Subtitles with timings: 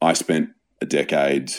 [0.00, 0.50] I spent
[0.80, 1.52] a decade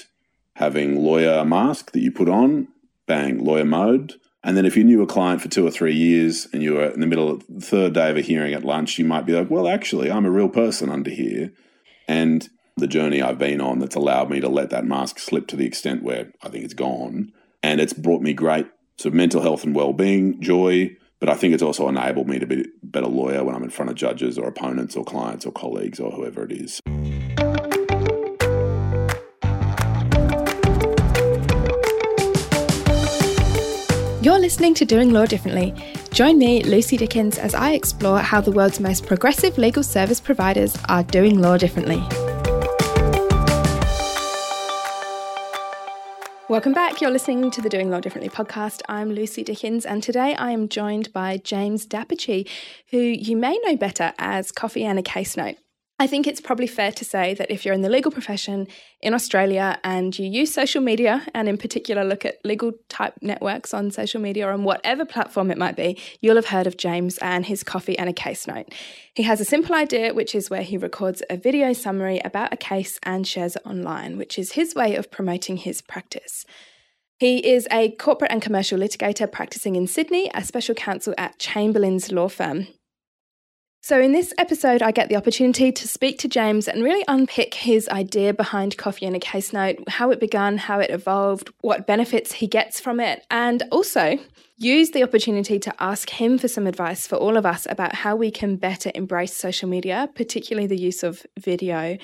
[0.53, 2.67] having lawyer mask that you put on,
[3.05, 4.15] bang, lawyer mode.
[4.43, 6.85] And then if you knew a client for two or three years and you were
[6.85, 9.33] in the middle of the third day of a hearing at lunch, you might be
[9.33, 11.51] like, well, actually, I'm a real person under here.
[12.07, 12.47] And
[12.77, 15.65] the journey I've been on that's allowed me to let that mask slip to the
[15.65, 17.33] extent where I think it's gone.
[17.61, 18.67] And it's brought me great
[18.97, 22.45] sort of mental health and well-being, joy, but I think it's also enabled me to
[22.45, 25.51] be a better lawyer when I'm in front of judges or opponents or clients or
[25.51, 26.79] colleagues or whoever it is.
[34.47, 35.73] Listening to Doing Law Differently.
[36.11, 40.77] Join me, Lucy Dickens, as I explore how the world's most progressive legal service providers
[40.87, 41.97] are doing law differently.
[46.47, 47.01] Welcome back.
[47.01, 48.83] You're listening to the Doing Law Differently podcast.
[48.87, 52.47] I'm Lucy Dickens, and today I am joined by James D'Apice,
[52.91, 55.57] who you may know better as Coffee and a Case Note.
[55.99, 58.67] I think it's probably fair to say that if you're in the legal profession
[59.01, 63.73] in Australia and you use social media, and in particular look at legal type networks
[63.73, 67.17] on social media or on whatever platform it might be, you'll have heard of James
[67.17, 68.71] and his coffee and a case note.
[69.15, 72.57] He has a simple idea, which is where he records a video summary about a
[72.57, 76.45] case and shares it online, which is his way of promoting his practice.
[77.17, 82.11] He is a corporate and commercial litigator practicing in Sydney, a special counsel at Chamberlain's
[82.11, 82.67] law firm.
[83.87, 87.53] So, in this episode, I get the opportunity to speak to James and really unpick
[87.53, 91.87] his idea behind Coffee in a Case Note, how it began, how it evolved, what
[91.87, 94.19] benefits he gets from it, and also
[94.57, 98.13] use the opportunity to ask him for some advice for all of us about how
[98.13, 101.97] we can better embrace social media, particularly the use of video.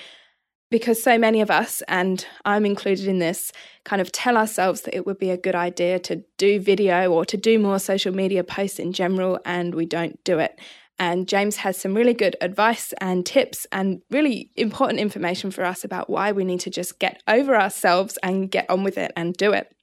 [0.70, 3.52] Because so many of us, and I'm included in this,
[3.84, 7.26] kind of tell ourselves that it would be a good idea to do video or
[7.26, 10.58] to do more social media posts in general, and we don't do it.
[10.98, 15.84] And James has some really good advice and tips and really important information for us
[15.84, 19.34] about why we need to just get over ourselves and get on with it and
[19.34, 19.74] do it.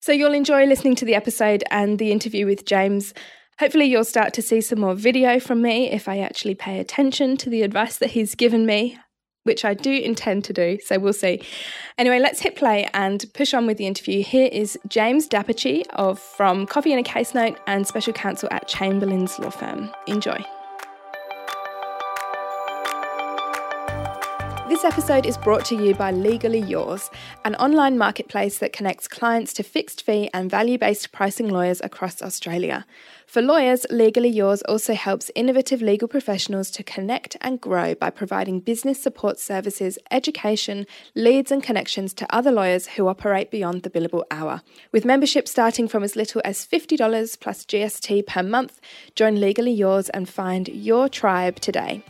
[0.00, 3.14] So you'll enjoy listening to the episode and the interview with James.
[3.58, 7.36] Hopefully, you'll start to see some more video from me if I actually pay attention
[7.38, 8.98] to the advice that he's given me
[9.44, 10.78] which I do intend to do.
[10.84, 11.42] So we'll see.
[11.96, 14.22] Anyway, let's hit play and push on with the interview.
[14.22, 18.68] Here is James D'Apice of from Coffee and a Case Note and Special Counsel at
[18.68, 19.90] Chamberlain's Law Firm.
[20.06, 20.44] Enjoy.
[24.74, 27.08] This episode is brought to you by Legally Yours,
[27.44, 32.20] an online marketplace that connects clients to fixed fee and value based pricing lawyers across
[32.20, 32.84] Australia.
[33.24, 38.58] For lawyers, Legally Yours also helps innovative legal professionals to connect and grow by providing
[38.58, 44.24] business support services, education, leads, and connections to other lawyers who operate beyond the billable
[44.32, 44.60] hour.
[44.90, 48.80] With membership starting from as little as $50 plus GST per month,
[49.14, 52.02] join Legally Yours and find your tribe today.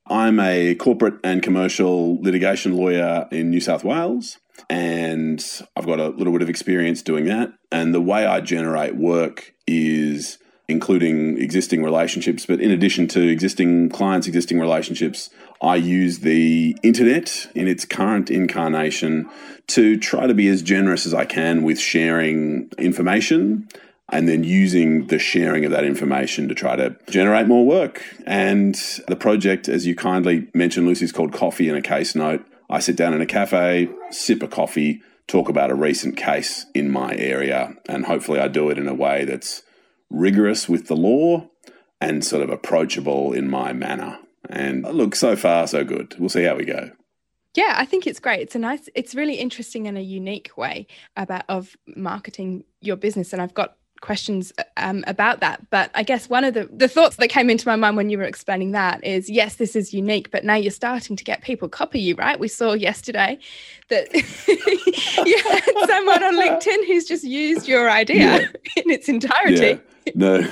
[0.08, 5.46] I'm a corporate and commercial litigation lawyer in New South Wales, and
[5.76, 7.54] I've got a little bit of experience doing that.
[7.72, 10.40] And the way I generate work is
[10.70, 12.46] including existing relationships.
[12.46, 15.30] But in addition to existing clients, existing relationships,
[15.62, 19.30] I use the internet in its current incarnation
[19.68, 23.68] to try to be as generous as I can with sharing information
[24.12, 28.04] and then using the sharing of that information to try to generate more work.
[28.26, 28.76] And
[29.08, 32.44] the project, as you kindly mentioned, Lucy, is called Coffee and a Case Note.
[32.70, 36.90] I sit down in a cafe, sip a coffee, talk about a recent case in
[36.90, 39.62] my area, and hopefully I do it in a way that's
[40.10, 41.48] rigorous with the law
[42.02, 44.20] and sort of approachable in my manner.
[44.50, 46.16] And look, so far, so good.
[46.18, 46.92] We'll see how we go.
[47.56, 48.42] Yeah, I think it's great.
[48.42, 53.34] It's a nice, it's really interesting and a unique way about of marketing your business.
[53.34, 55.70] And I've got questions um, about that.
[55.70, 58.18] But I guess one of the, the thoughts that came into my mind when you
[58.18, 61.70] were explaining that is yes, this is unique, but now you're starting to get people
[61.70, 62.40] copy you, right?
[62.40, 63.40] We saw yesterday
[63.90, 64.14] that
[65.26, 68.38] you had someone on LinkedIn who's just used your idea yeah.
[68.78, 69.80] in its entirety.
[70.06, 70.12] Yeah.
[70.16, 70.52] No,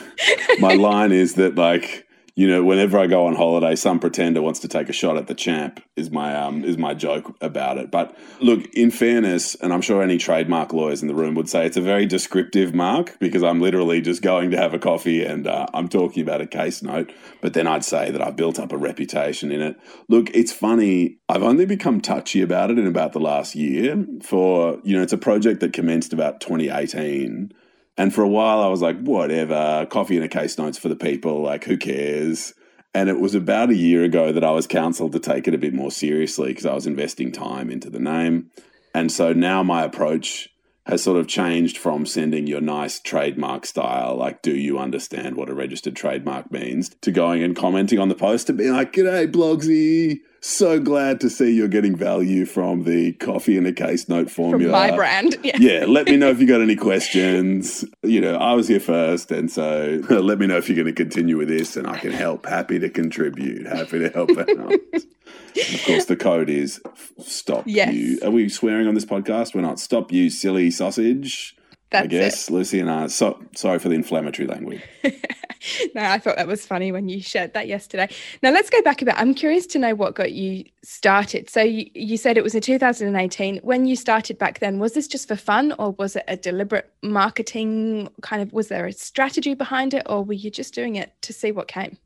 [0.59, 2.06] my line is that like
[2.37, 5.25] you know, whenever I go on holiday, some pretender wants to take a shot at
[5.25, 5.81] the champ.
[5.95, 7.89] Is my um is my joke about it.
[7.89, 11.65] But look, in fairness, and I'm sure any trademark lawyers in the room would say
[11.65, 15.47] it's a very descriptive mark because I'm literally just going to have a coffee and
[15.47, 17.11] uh, I'm talking about a case note.
[17.41, 19.79] But then I'd say that I've built up a reputation in it.
[20.07, 21.17] Look, it's funny.
[21.27, 24.05] I've only become touchy about it in about the last year.
[24.21, 27.51] For you know, it's a project that commenced about 2018
[27.97, 30.95] and for a while, I was like, whatever, coffee and a case notes for the
[30.95, 32.53] people, like, who cares?
[32.93, 35.57] And it was about a year ago that I was counseled to take it a
[35.57, 38.49] bit more seriously because I was investing time into the name.
[38.93, 40.49] And so now my approach
[40.87, 45.49] has sort of changed from sending your nice trademark style, like, do you understand what
[45.49, 49.29] a registered trademark means, to going and commenting on the post to be like, g'day,
[49.29, 50.19] Blogsy.
[50.39, 54.71] So glad to see you're getting value from the coffee in a case note formula.
[54.71, 55.37] From my brand.
[55.43, 55.57] Yeah.
[55.59, 55.85] yeah.
[55.85, 57.85] Let me know if you got any questions.
[58.03, 59.31] You know, I was here first.
[59.31, 62.11] And so let me know if you're going to continue with this and I can
[62.11, 62.45] help.
[62.45, 63.65] Happy to contribute.
[63.65, 64.47] Happy to help out.
[64.49, 66.81] of course, the code is
[67.19, 67.93] stop yes.
[67.93, 68.19] you.
[68.23, 69.55] Are we swearing on this podcast?
[69.55, 69.79] We're not.
[69.79, 71.56] Stop you, silly sausage.
[71.89, 72.53] That's I guess, it.
[72.53, 73.07] Lucy and I.
[73.07, 74.81] So, sorry for the inflammatory language.
[75.03, 78.09] no, I thought that was funny when you shared that yesterday.
[78.43, 79.13] Now, let's go back a bit.
[79.17, 81.49] I'm curious to know what got you started.
[81.49, 83.59] So, you, you said it was in 2018.
[83.59, 86.91] When you started back then, was this just for fun or was it a deliberate
[87.01, 88.51] marketing kind of?
[88.51, 91.69] Was there a strategy behind it or were you just doing it to see what
[91.69, 91.97] came?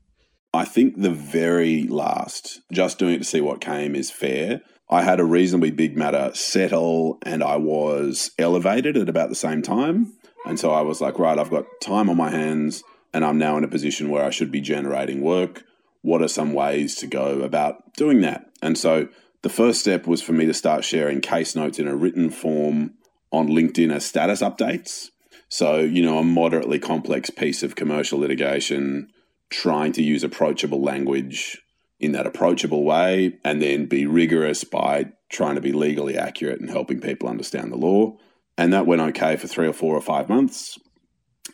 [0.54, 4.60] I think the very last, just doing it to see what came, is fair.
[4.92, 9.62] I had a reasonably big matter settle and I was elevated at about the same
[9.62, 10.12] time.
[10.44, 12.84] And so I was like, right, I've got time on my hands
[13.14, 15.64] and I'm now in a position where I should be generating work.
[16.02, 18.50] What are some ways to go about doing that?
[18.60, 19.08] And so
[19.40, 22.92] the first step was for me to start sharing case notes in a written form
[23.30, 25.08] on LinkedIn as status updates.
[25.48, 29.08] So, you know, a moderately complex piece of commercial litigation,
[29.48, 31.61] trying to use approachable language
[32.02, 36.68] in that approachable way and then be rigorous by trying to be legally accurate and
[36.68, 38.16] helping people understand the law.
[38.58, 40.76] And that went okay for three or four or five months.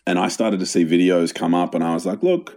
[0.06, 2.56] And I started to see videos come up, and I was like, look,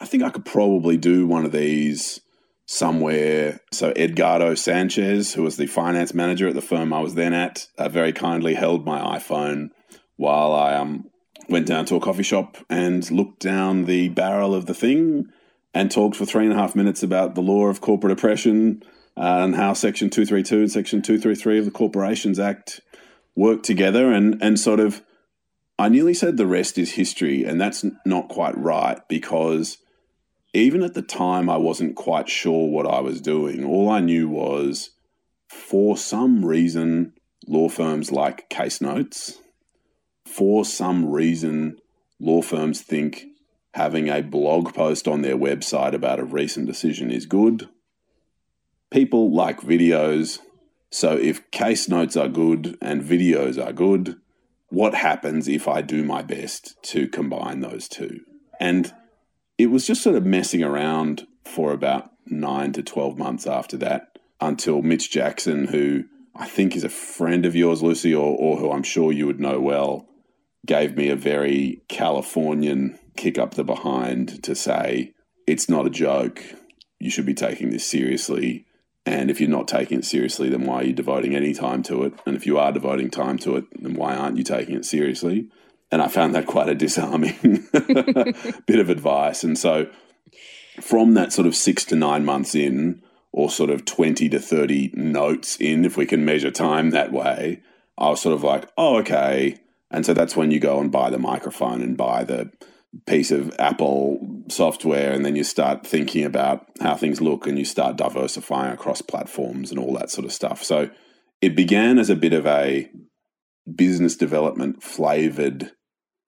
[0.00, 2.20] I think I could probably do one of these
[2.66, 3.60] somewhere.
[3.72, 7.66] So, Edgardo Sanchez, who was the finance manager at the firm I was then at,
[7.78, 9.68] uh, very kindly held my iPhone
[10.16, 11.04] while I um,
[11.48, 15.26] went down to a coffee shop and looked down the barrel of the thing
[15.74, 18.82] and talked for three and a half minutes about the law of corporate oppression
[19.16, 22.80] uh, and how Section 232 and Section 233 of the Corporations Act
[23.34, 25.02] work together and, and sort of.
[25.78, 29.78] I nearly said the rest is history, and that's not quite right because
[30.54, 33.64] even at the time, I wasn't quite sure what I was doing.
[33.64, 34.90] All I knew was
[35.48, 37.14] for some reason,
[37.46, 39.38] law firms like case notes.
[40.26, 41.78] For some reason,
[42.20, 43.24] law firms think
[43.74, 47.68] having a blog post on their website about a recent decision is good.
[48.90, 50.38] People like videos.
[50.90, 54.16] So if case notes are good and videos are good,
[54.68, 58.20] what happens if I do my best to combine those two?
[58.60, 58.92] And
[59.56, 64.18] it was just sort of messing around for about nine to 12 months after that
[64.40, 66.04] until Mitch Jackson, who
[66.34, 69.40] I think is a friend of yours, Lucy, or, or who I'm sure you would
[69.40, 70.08] know well,
[70.66, 75.12] gave me a very Californian kick up the behind to say,
[75.46, 76.42] it's not a joke.
[76.98, 78.66] You should be taking this seriously.
[79.04, 82.04] And if you're not taking it seriously, then why are you devoting any time to
[82.04, 82.14] it?
[82.24, 85.48] And if you are devoting time to it, then why aren't you taking it seriously?
[85.90, 89.42] And I found that quite a disarming bit of advice.
[89.42, 89.90] And so
[90.80, 94.92] from that sort of six to nine months in, or sort of 20 to 30
[94.94, 97.60] notes in, if we can measure time that way,
[97.98, 99.58] I was sort of like, oh, okay.
[99.90, 102.50] And so that's when you go and buy the microphone and buy the
[103.06, 107.64] piece of Apple software, and then you start thinking about how things look and you
[107.64, 110.62] start diversifying across platforms and all that sort of stuff.
[110.62, 110.90] So
[111.40, 112.90] it began as a bit of a
[113.74, 115.72] business development flavored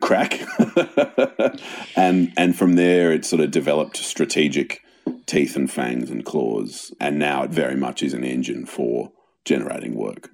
[0.02, 0.40] crack.
[1.96, 4.80] and and from there it sort of developed strategic
[5.26, 6.92] teeth and fangs and claws.
[7.00, 9.12] And now it very much is an engine for
[9.44, 10.30] generating work.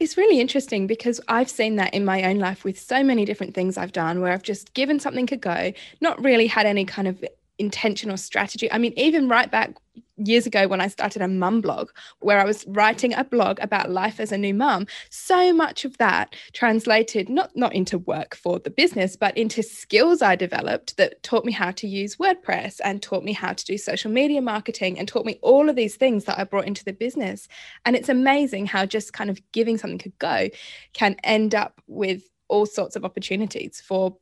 [0.00, 3.54] It's really interesting because I've seen that in my own life with so many different
[3.54, 7.08] things I've done where I've just given something a go, not really had any kind
[7.08, 7.24] of
[7.58, 8.70] intention or strategy.
[8.72, 9.74] I mean, even right back
[10.16, 13.90] years ago when I started a mum blog where I was writing a blog about
[13.90, 18.58] life as a new mum, so much of that translated not not into work for
[18.58, 23.02] the business, but into skills I developed that taught me how to use WordPress and
[23.02, 26.24] taught me how to do social media marketing and taught me all of these things
[26.24, 27.48] that I brought into the business.
[27.84, 30.48] And it's amazing how just kind of giving something a go
[30.92, 34.16] can end up with all sorts of opportunities for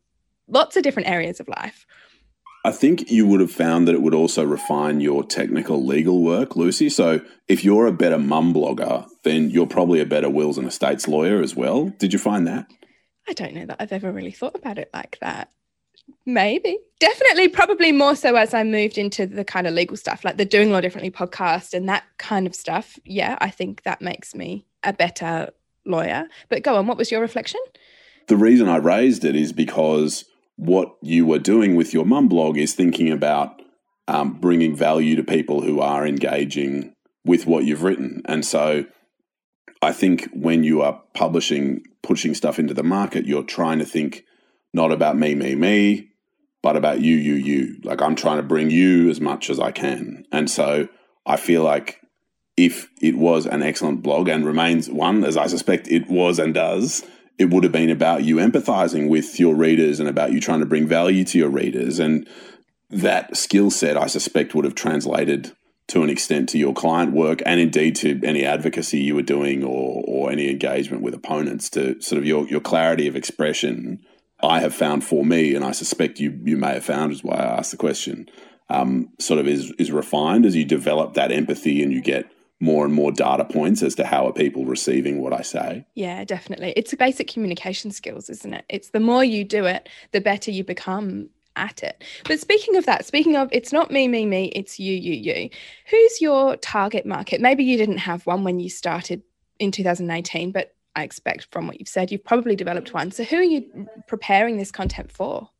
[0.49, 1.87] lots of different areas of life.
[2.65, 6.55] I think you would have found that it would also refine your technical legal work,
[6.55, 6.89] Lucy.
[6.89, 11.09] So if you're a better mum blogger, then you're probably a better wills and estates
[11.09, 11.93] lawyer as well.
[11.99, 12.67] Did you find that?
[13.29, 15.51] I don't know that I've ever really thought about it like that.
[16.25, 16.79] Maybe.
[17.01, 20.45] Definitely, probably more so as I moved into the kind of legal stuff, like the
[20.45, 22.99] Doing Law Differently podcast and that kind of stuff.
[23.05, 25.51] Yeah, I think that makes me a better
[25.85, 26.29] lawyer.
[26.49, 27.61] But go on, what was your reflection?
[28.29, 30.25] The reason I raised it is because
[30.63, 33.61] what you were doing with your mum blog is thinking about
[34.07, 38.23] um, bringing value to people who are engaging with what you've written.
[38.27, 38.85] And so
[39.83, 44.25] I think when you are publishing, pushing stuff into the market, you're trying to think
[44.73, 46.11] not about me, me, me,
[46.63, 47.81] but about you, you, you.
[47.83, 50.25] Like I'm trying to bring you as much as I can.
[50.31, 50.89] And so
[51.27, 52.01] I feel like
[52.57, 56.55] if it was an excellent blog and remains one, as I suspect it was and
[56.55, 57.05] does,
[57.39, 60.67] it would have been about you empathizing with your readers and about you trying to
[60.67, 61.99] bring value to your readers.
[61.99, 62.29] And
[62.91, 65.53] that skill set, I suspect, would have translated
[65.89, 69.65] to an extent to your client work and indeed to any advocacy you were doing
[69.65, 74.01] or, or any engagement with opponents to sort of your, your clarity of expression.
[74.43, 77.37] I have found for me, and I suspect you you may have found, is why
[77.37, 78.29] I asked the question,
[78.69, 82.27] um, sort of is is refined as you develop that empathy and you get
[82.63, 85.85] more and more data points as to how are people receiving what I say.
[85.95, 86.73] Yeah, definitely.
[86.77, 88.65] It's a basic communication skills, isn't it?
[88.69, 92.05] It's the more you do it, the better you become at it.
[92.25, 95.51] But speaking of that, speaking of it's not me, me, me, it's you, you, you.
[95.91, 97.41] Who's your target market?
[97.41, 99.23] Maybe you didn't have one when you started
[99.59, 103.11] in 2018, but I expect from what you've said, you've probably developed one.
[103.11, 105.51] So who are you preparing this content for?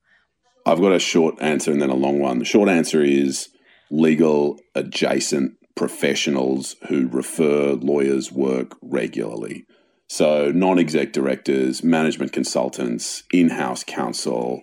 [0.67, 2.39] I've got a short answer and then a long one.
[2.39, 3.49] The short answer is
[3.91, 9.67] legal adjacent professionals who refer lawyers' work regularly.
[10.09, 14.63] So, non exec directors, management consultants, in house counsel,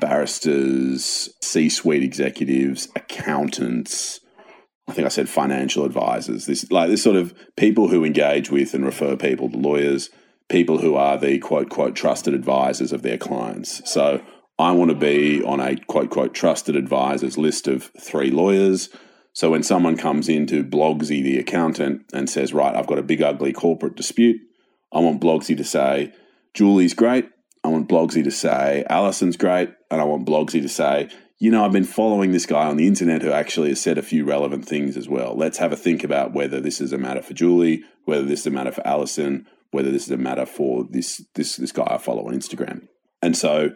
[0.00, 4.20] barristers, C suite executives, accountants.
[4.88, 6.46] I think I said financial advisors.
[6.46, 10.10] This like this sort of people who engage with and refer people to lawyers,
[10.48, 13.88] people who are the quote quote trusted advisors of their clients.
[13.88, 14.20] So
[14.58, 18.88] I want to be on a quote quote trusted advisors list of three lawyers
[19.32, 23.22] so when someone comes into Blogsy, the accountant, and says, Right, I've got a big
[23.22, 24.40] ugly corporate dispute,
[24.92, 26.12] I want Blogsy to say,
[26.54, 27.28] Julie's great.
[27.62, 29.70] I want Blogsy to say, Alison's great.
[29.90, 32.86] And I want Blogsy to say, you know, I've been following this guy on the
[32.86, 35.34] internet who actually has said a few relevant things as well.
[35.36, 38.46] Let's have a think about whether this is a matter for Julie, whether this is
[38.46, 41.98] a matter for Alison, whether this is a matter for this this this guy I
[41.98, 42.88] follow on Instagram.
[43.22, 43.70] And so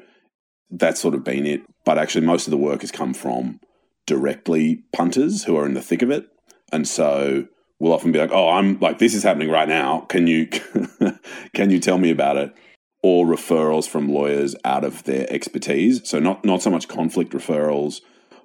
[0.71, 1.63] that's sort of been it.
[1.85, 3.61] But actually, most of the work has come from
[4.07, 6.29] directly punters who are in the thick of it.
[6.73, 7.47] And so
[7.79, 10.01] we'll often be like, "Oh, I'm like this is happening right now.
[10.09, 10.47] Can you
[11.55, 12.55] can you tell me about it?"
[13.03, 16.01] Or referrals from lawyers out of their expertise.
[16.09, 18.01] So not not so much conflict referrals,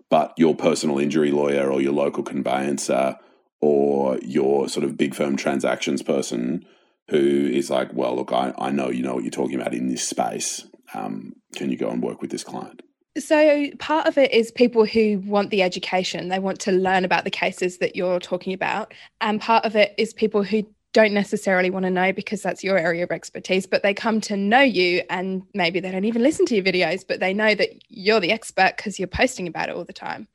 [0.09, 3.17] but your personal injury lawyer or your local conveyancer
[3.61, 6.65] or your sort of big firm transactions person
[7.09, 9.87] who is like, "Well, look, I, I know you know what you're talking about in
[9.87, 10.65] this space.
[10.93, 12.81] Um, can you go and work with this client?"
[13.19, 17.23] So, part of it is people who want the education, they want to learn about
[17.23, 18.93] the cases that you're talking about.
[19.21, 22.77] And part of it is people who don't necessarily want to know because that's your
[22.77, 26.45] area of expertise, but they come to know you and maybe they don't even listen
[26.47, 29.75] to your videos, but they know that you're the expert because you're posting about it
[29.75, 30.27] all the time.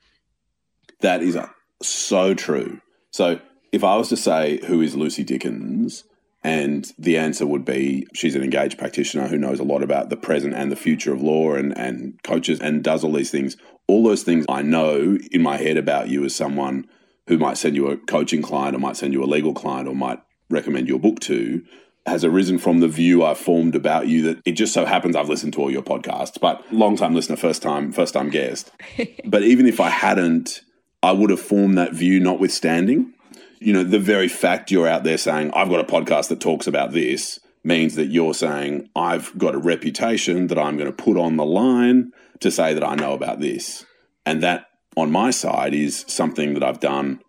[1.01, 1.49] That is uh,
[1.83, 2.81] so true.
[3.11, 3.41] So,
[3.73, 6.05] if I was to say, Who is Lucy Dickens?
[6.45, 10.17] And the answer would be she's an engaged practitioner who knows a lot about the
[10.17, 13.57] present and the future of law and, and coaches and does all these things.
[13.89, 16.87] All those things I know in my head about you as someone
[17.29, 19.95] who might send you a coaching client or might send you a legal client or
[19.95, 20.21] might
[20.51, 21.65] recommend your book to
[22.07, 25.31] has arisen from the view I've formed about you that it just so happens I've
[25.31, 28.71] listened to all your podcasts, but long time listener, first time, first time guest.
[29.25, 30.61] but even if I hadn't,
[31.03, 33.15] I would have formed that view notwithstanding
[33.61, 36.67] you know, the very fact you're out there saying, I've got a podcast that talks
[36.67, 41.17] about this means that you're saying, I've got a reputation that I'm going to put
[41.17, 43.87] on the line to say that I know about this.
[44.27, 47.21] And that on my side is something that I've done,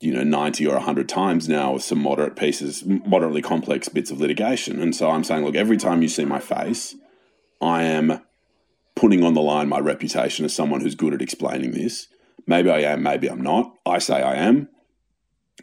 [0.00, 4.20] you know, 90 or 100 times now with some moderate pieces, moderately complex bits of
[4.20, 4.80] litigation.
[4.80, 6.94] And so I'm saying, look, every time you see my face,
[7.60, 8.20] I am
[8.96, 12.08] putting on the line my reputation as someone who's good at explaining this.
[12.46, 13.74] Maybe I am, maybe I'm not.
[13.86, 14.68] I say I am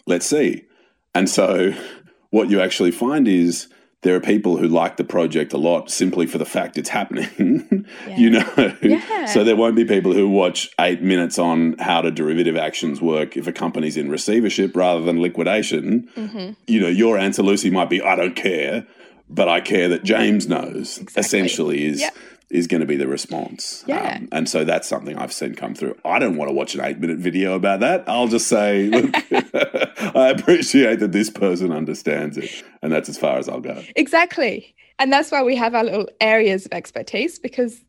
[0.05, 0.65] let's see.
[1.13, 1.73] And so
[2.29, 3.67] what you actually find is
[4.01, 7.85] there are people who like the project a lot simply for the fact it's happening.
[8.07, 8.17] Yeah.
[8.17, 9.25] you know, yeah.
[9.25, 13.37] so there won't be people who watch eight minutes on how do derivative actions work
[13.37, 16.09] if a company's in receivership rather than liquidation.
[16.15, 16.53] Mm-hmm.
[16.67, 18.87] You know, your answer, Lucy, might be I don't care,
[19.29, 20.97] but I care that James knows.
[20.97, 21.19] Exactly.
[21.19, 22.15] Essentially, is yep.
[22.51, 23.83] Is going to be the response.
[23.87, 24.17] Yeah.
[24.17, 25.97] Um, and so that's something I've seen come through.
[26.05, 28.03] I don't want to watch an eight minute video about that.
[28.07, 29.15] I'll just say, look,
[30.15, 32.63] I appreciate that this person understands it.
[32.81, 33.81] And that's as far as I'll go.
[33.95, 34.75] Exactly.
[34.99, 37.83] And that's why we have our little areas of expertise because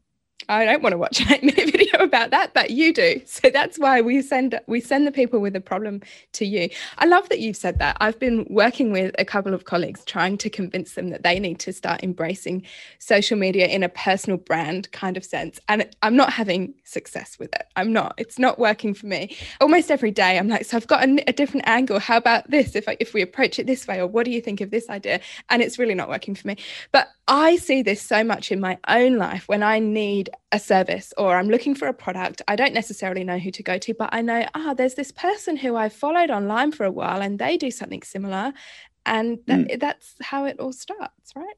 [0.48, 3.20] I don't want to watch an eight minute video about that, but you do.
[3.32, 6.00] So that's why we send we send the people with a problem
[6.34, 6.68] to you.
[6.98, 7.96] I love that you've said that.
[7.98, 11.58] I've been working with a couple of colleagues trying to convince them that they need
[11.60, 12.62] to start embracing
[12.98, 15.58] social media in a personal brand kind of sense.
[15.68, 17.66] And I'm not having success with it.
[17.74, 18.14] I'm not.
[18.18, 19.36] It's not working for me.
[19.60, 21.98] Almost every day I'm like, so I've got a, a different angle.
[21.98, 24.40] How about this if I, if we approach it this way or what do you
[24.40, 25.20] think of this idea?
[25.48, 26.56] And it's really not working for me.
[26.92, 31.14] But I see this so much in my own life when I need a service
[31.16, 32.42] or I'm looking for a product.
[32.48, 35.56] I don't necessarily know who to go to, but I know, ah, there's this person
[35.56, 38.52] who I've followed online for a while and they do something similar.
[39.06, 39.80] And that, mm.
[39.80, 41.54] that's how it all starts, right?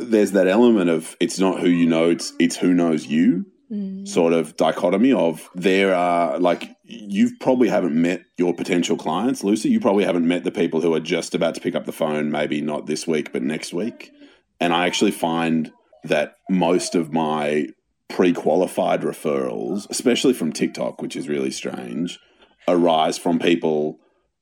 [0.00, 3.46] There's that element of it's not who you know, it's it's who knows you.
[3.70, 4.08] Mm.
[4.08, 9.68] Sort of dichotomy of there are like you probably haven't met your potential clients, Lucy.
[9.68, 12.30] You probably haven't met the people who are just about to pick up the phone,
[12.30, 14.12] maybe not this week, but next week.
[14.60, 15.72] And I actually find
[16.04, 17.66] that most of my
[18.08, 22.18] pre-qualified referrals, especially from TikTok, which is really strange,
[22.66, 23.98] arise from people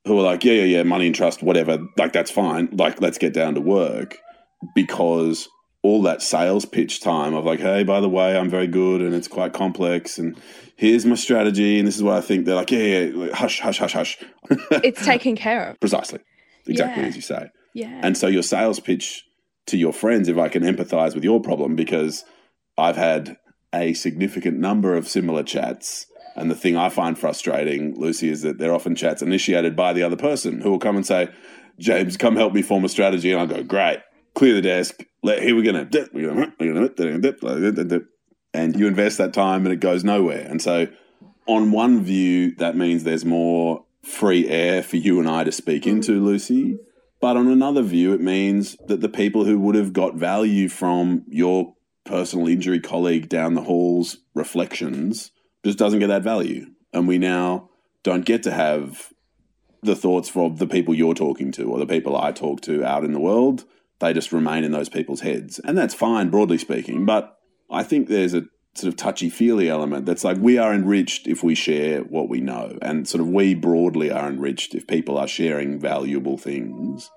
[0.07, 2.69] who are like, yeah, yeah, yeah, money and trust, whatever, like that's fine.
[2.73, 4.17] Like, let's get down to work.
[4.75, 5.49] Because
[5.83, 9.15] all that sales pitch time of like, hey, by the way, I'm very good and
[9.15, 10.37] it's quite complex and
[10.77, 12.47] here's my strategy and this is what I think.
[12.47, 14.19] They're like, yeah, yeah, hush, hush, hush, hush.
[14.51, 15.81] it's taken care of.
[15.81, 16.21] Precisely.
[16.67, 17.09] Exactly Yeah.
[17.09, 17.49] as you say.
[17.75, 18.01] Yeah.
[18.03, 19.23] And so your sales pitch
[19.67, 22.25] to your friends, if I can empathize with your problem, because
[22.79, 23.37] I've had
[23.75, 26.07] a significant number of similar chats.
[26.35, 30.03] And the thing I find frustrating, Lucy, is that they're often chats initiated by the
[30.03, 31.29] other person who will come and say,
[31.79, 33.33] James, come help me form a strategy.
[33.33, 34.01] And I go, great,
[34.35, 35.03] clear the desk.
[35.23, 36.07] Let, here we're going to,
[38.55, 40.47] and you invest that time and it goes nowhere.
[40.49, 40.89] And so,
[41.47, 45.87] on one view, that means there's more free air for you and I to speak
[45.87, 46.79] into, Lucy.
[47.21, 51.25] But on another view, it means that the people who would have got value from
[51.29, 55.33] your personal injury colleague down the hall's reflections
[55.65, 56.67] just doesn't get that value.
[56.93, 57.71] And we now
[58.03, 59.13] don't get to have
[59.83, 63.05] the thoughts from the people you're talking to or the people I talk to out
[63.05, 63.65] in the world.
[63.99, 65.59] They just remain in those people's heads.
[65.59, 67.07] And that's fine, broadly speaking.
[67.07, 67.37] But
[67.71, 68.47] I think there's a
[68.79, 72.41] sort of touchy feely element that's like we are enriched if we share what we
[72.41, 72.79] know.
[72.83, 77.11] And sort of we broadly are enriched if people are sharing valuable things.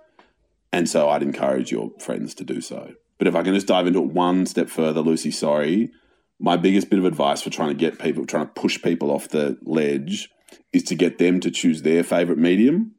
[0.72, 2.94] And so I'd encourage your friends to do so.
[3.18, 5.92] But if I can just dive into it one step further, Lucy, sorry,
[6.40, 9.30] my biggest bit of advice for trying to get people, trying to push people off
[9.30, 10.30] the ledge
[10.72, 12.96] is to get them to choose their favorite medium.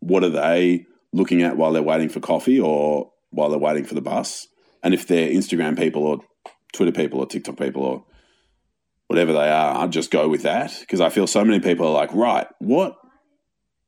[0.00, 3.94] What are they looking at while they're waiting for coffee or while they're waiting for
[3.94, 4.48] the bus?
[4.82, 6.20] And if they're Instagram people or
[6.72, 8.04] Twitter people or TikTok people or
[9.08, 10.76] whatever they are, I'd just go with that.
[10.80, 12.96] Because I feel so many people are like, right, what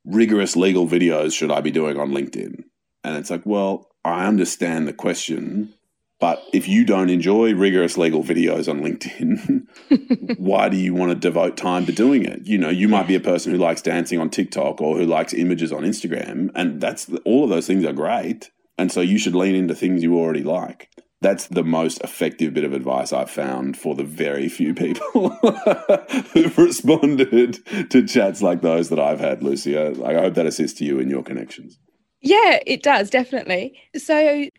[0.05, 2.63] rigorous legal videos should I be doing on LinkedIn?
[3.03, 5.73] And it's like, well, I understand the question,
[6.19, 11.15] but if you don't enjoy rigorous legal videos on LinkedIn, why do you want to
[11.15, 12.45] devote time to doing it?
[12.45, 15.33] You know, you might be a person who likes dancing on TikTok or who likes
[15.33, 18.51] images on Instagram, and that's all of those things are great.
[18.77, 20.89] And so you should lean into things you already like.
[21.21, 25.29] That's the most effective bit of advice I've found for the very few people
[26.33, 29.77] who've responded to chats like those that I've had, Lucy.
[29.77, 31.79] I I hope that assists you in your connections.
[32.21, 33.79] Yeah, it does, definitely.
[33.95, 34.49] So,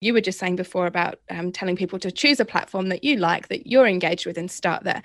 [0.00, 3.16] you were just saying before about um, telling people to choose a platform that you
[3.16, 5.02] like, that you're engaged with, and start there.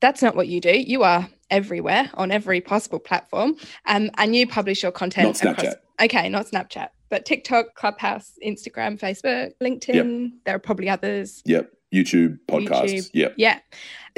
[0.00, 0.78] That's not what you do.
[0.78, 3.56] You are everywhere on every possible platform,
[3.86, 5.42] um, and you publish your content.
[5.42, 5.74] Not Snapchat.
[6.00, 10.32] okay, not Snapchat, but TikTok, Clubhouse, Instagram, Facebook, LinkedIn.
[10.44, 11.42] There are probably others.
[11.46, 11.70] Yep.
[11.92, 12.92] YouTube, podcasts.
[12.92, 13.10] YouTube.
[13.14, 13.34] Yep.
[13.38, 13.58] Yeah.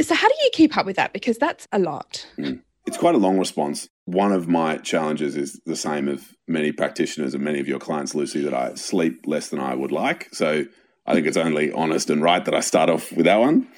[0.01, 1.12] So, how do you keep up with that?
[1.12, 2.27] Because that's a lot.
[2.87, 3.88] It's quite a long response.
[4.07, 8.14] One of my challenges is the same of many practitioners and many of your clients,
[8.14, 10.29] Lucy, that I sleep less than I would like.
[10.33, 10.64] So
[11.07, 13.69] I think it's only honest and right that I start off with that one.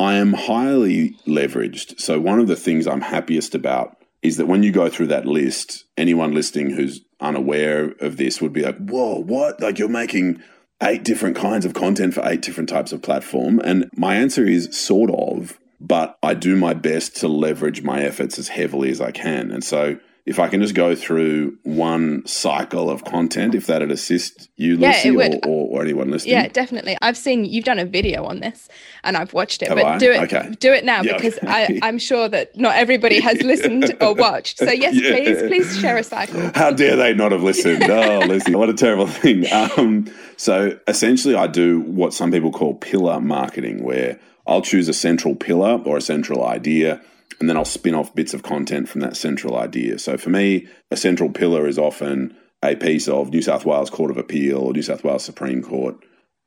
[0.00, 2.00] I am highly leveraged.
[2.00, 5.26] So one of the things I'm happiest about is that when you go through that
[5.26, 9.60] list, anyone listening who's unaware of this would be like, whoa, what?
[9.60, 10.42] Like you're making
[10.82, 13.60] eight different kinds of content for eight different types of platform.
[13.64, 18.38] And my answer is sort of, but I do my best to leverage my efforts
[18.38, 19.50] as heavily as I can.
[19.50, 19.98] And so
[20.30, 25.10] if I can just go through one cycle of content, if that'd assist you, Lucy,
[25.10, 26.34] or, or, or anyone listening.
[26.34, 26.96] Yeah, definitely.
[27.02, 28.68] I've seen you've done a video on this,
[29.02, 29.68] and I've watched it.
[29.70, 29.98] Have but I?
[29.98, 30.54] do it, Okay.
[30.60, 31.80] do it now Yeah, because okay.
[31.82, 34.58] I, I'm sure that not everybody has listened or watched.
[34.58, 35.10] So yes, Yeah.
[35.16, 36.52] please, please share a cycle.
[36.54, 37.82] How dare they not have listened?
[37.90, 39.44] Oh, Lucy, what a terrible thing.
[39.52, 44.92] Um, so essentially, I do what some people call pillar marketing, where I'll choose a
[44.94, 47.00] central pillar or a central idea,
[47.38, 49.98] and then I'll spin off bits of content from that central idea.
[49.98, 54.10] So for me, a central pillar is often a piece of New South Wales Court
[54.10, 55.96] of Appeal or New South Wales Supreme Court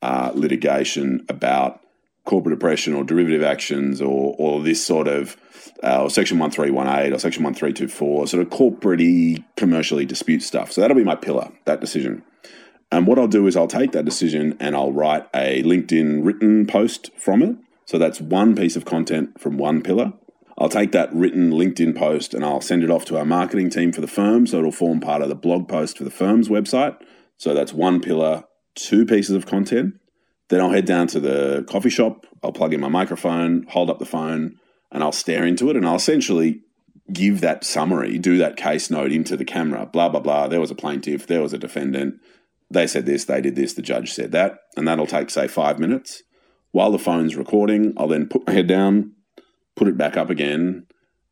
[0.02, 1.80] uh, litigation about
[2.26, 5.38] corporate oppression or derivative actions or, or this sort of
[5.84, 10.72] uh, or section 1318 or section 1324 sort of corporate commercially dispute stuff.
[10.72, 12.24] So that'll be my pillar that decision.
[12.91, 16.65] And what i'll do is i'll take that decision and i'll write a linkedin written
[16.65, 17.58] post from it.
[17.86, 20.13] So that's one piece of content from one pillar
[20.58, 23.92] I'll take that written LinkedIn post and I'll send it off to our marketing team
[23.92, 24.46] for the firm.
[24.46, 26.96] So it'll form part of the blog post for the firm's website.
[27.38, 28.44] So that's one pillar,
[28.76, 29.96] two pieces of content.
[30.50, 32.26] Then I'll head down to the coffee shop.
[32.44, 34.60] I'll plug in my microphone, hold up the phone,
[34.92, 35.76] and I'll stare into it.
[35.76, 36.62] And I'll essentially
[37.12, 39.86] give that summary, do that case note into the camera.
[39.86, 40.48] Blah, blah, blah.
[40.48, 42.16] There was a plaintiff, there was a defendant.
[42.70, 44.60] They said this, they did this, the judge said that.
[44.78, 46.24] And that'll take, say, five minutes.
[46.72, 49.13] While the phone's recording, I'll then put my head down,
[49.76, 50.86] put it back up again,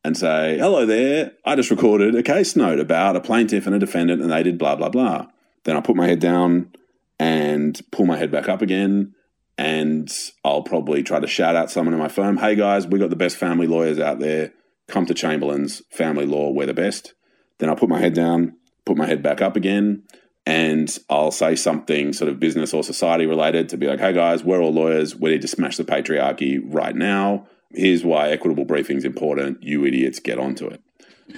[0.04, 3.80] and say, hello there, I just recorded a case note about a plaintiff and a
[3.80, 5.28] defendant, and they did blah, blah, blah.
[5.64, 6.72] Then I put my head down
[7.20, 9.14] and pull my head back up again,
[9.58, 10.12] and
[10.44, 13.16] I'll probably try to shout out someone in my firm, hey guys, we got the
[13.16, 14.54] best family lawyers out there.
[14.88, 17.14] Come to Chamberlain's Family Law, we're the best.
[17.60, 20.04] Then I'll put my head down, put my head back up again,
[20.46, 24.44] and I'll say something sort of business or society related to be like, hey guys,
[24.44, 25.16] we're all lawyers.
[25.16, 27.48] We need to smash the patriarchy right now.
[27.74, 29.64] Here's why equitable briefing is important.
[29.64, 30.82] You idiots, get onto it.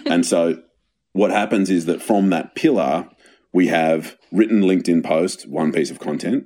[0.06, 0.62] and so
[1.14, 3.08] what happens is that from that pillar,
[3.52, 6.46] we have written LinkedIn post, one piece of content,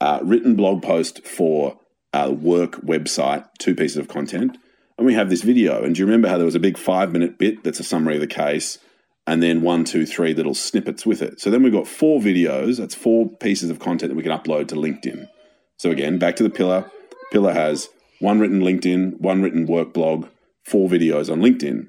[0.00, 1.78] uh, written blog post for
[2.12, 4.58] our work website, two pieces of content,
[4.96, 5.82] and we have this video.
[5.82, 8.14] And do you remember how there was a big five minute bit that's a summary
[8.14, 8.78] of the case,
[9.26, 11.40] and then one, two, three little snippets with it?
[11.40, 14.68] So then we've got four videos, that's four pieces of content that we can upload
[14.68, 15.28] to LinkedIn.
[15.76, 16.90] So again, back to the pillar.
[17.30, 17.88] Pillar has
[18.20, 20.28] one written LinkedIn, one written work blog,
[20.64, 21.88] four videos on LinkedIn.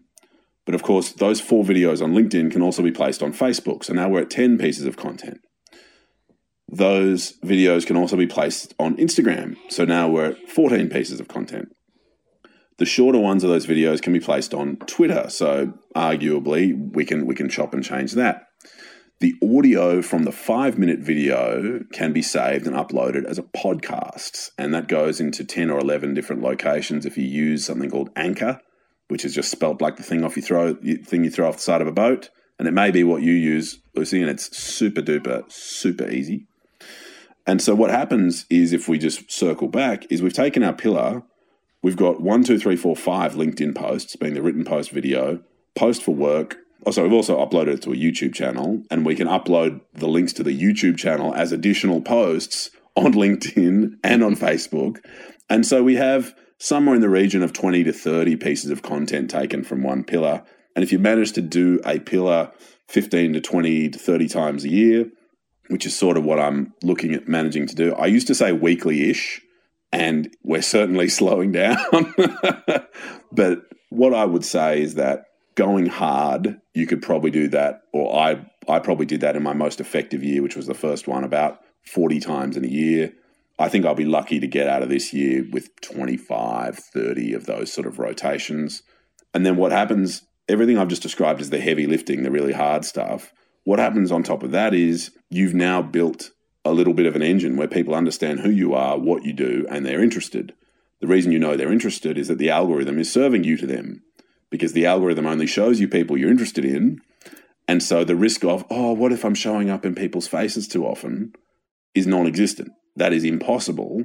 [0.65, 3.83] But of course, those four videos on LinkedIn can also be placed on Facebook.
[3.83, 5.41] So now we're at 10 pieces of content.
[6.71, 9.57] Those videos can also be placed on Instagram.
[9.69, 11.69] So now we're at 14 pieces of content.
[12.77, 15.29] The shorter ones of those videos can be placed on Twitter.
[15.29, 18.43] So arguably, we can we can chop and change that.
[19.19, 24.51] The audio from the five minute video can be saved and uploaded as a podcast,
[24.57, 28.61] and that goes into 10 or 11 different locations if you use something called Anchor,
[29.09, 31.61] which is just spelt like the thing off you throw thing you throw off the
[31.61, 32.29] side of a boat.
[32.57, 36.47] And it may be what you use, Lucy, and it's super duper, super easy.
[37.45, 41.23] And so what happens is if we just circle back, is we've taken our pillar,
[41.81, 45.41] we've got one, two, three, four, five LinkedIn posts, being the written post video,
[45.75, 46.57] post for work.
[46.85, 50.33] Also, we've also uploaded it to a YouTube channel, and we can upload the links
[50.33, 54.99] to the YouTube channel as additional posts on LinkedIn and on Facebook.
[55.49, 59.29] And so we have somewhere in the region of 20 to 30 pieces of content
[59.29, 60.43] taken from one pillar.
[60.75, 62.51] And if you manage to do a pillar
[62.89, 65.09] 15 to 20 to 30 times a year,
[65.69, 68.51] which is sort of what I'm looking at managing to do, I used to say
[68.51, 69.41] weekly ish,
[69.91, 71.77] and we're certainly slowing down.
[73.31, 75.25] but what I would say is that
[75.59, 79.51] going hard, you could probably do that, or I, I probably did that in my
[79.51, 83.11] most effective year, which was the first one, about 40 times in a year.
[83.59, 87.45] I think I'll be lucky to get out of this year with 25, 30 of
[87.45, 88.83] those sort of rotations.
[89.33, 92.85] And then what happens, everything I've just described is the heavy lifting, the really hard
[92.85, 93.33] stuff.
[93.65, 96.31] What happens on top of that is you've now built
[96.63, 99.67] a little bit of an engine where people understand who you are, what you do,
[99.69, 100.53] and they're interested.
[101.01, 104.03] The reason you know they're interested is that the algorithm is serving you to them
[104.49, 106.99] because the algorithm only shows you people you're interested in.
[107.67, 110.85] And so the risk of, oh, what if I'm showing up in people's faces too
[110.85, 111.33] often
[111.93, 112.71] is non existent.
[112.95, 114.03] That is impossible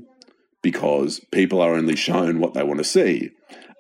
[0.62, 3.30] because people are only shown what they want to see.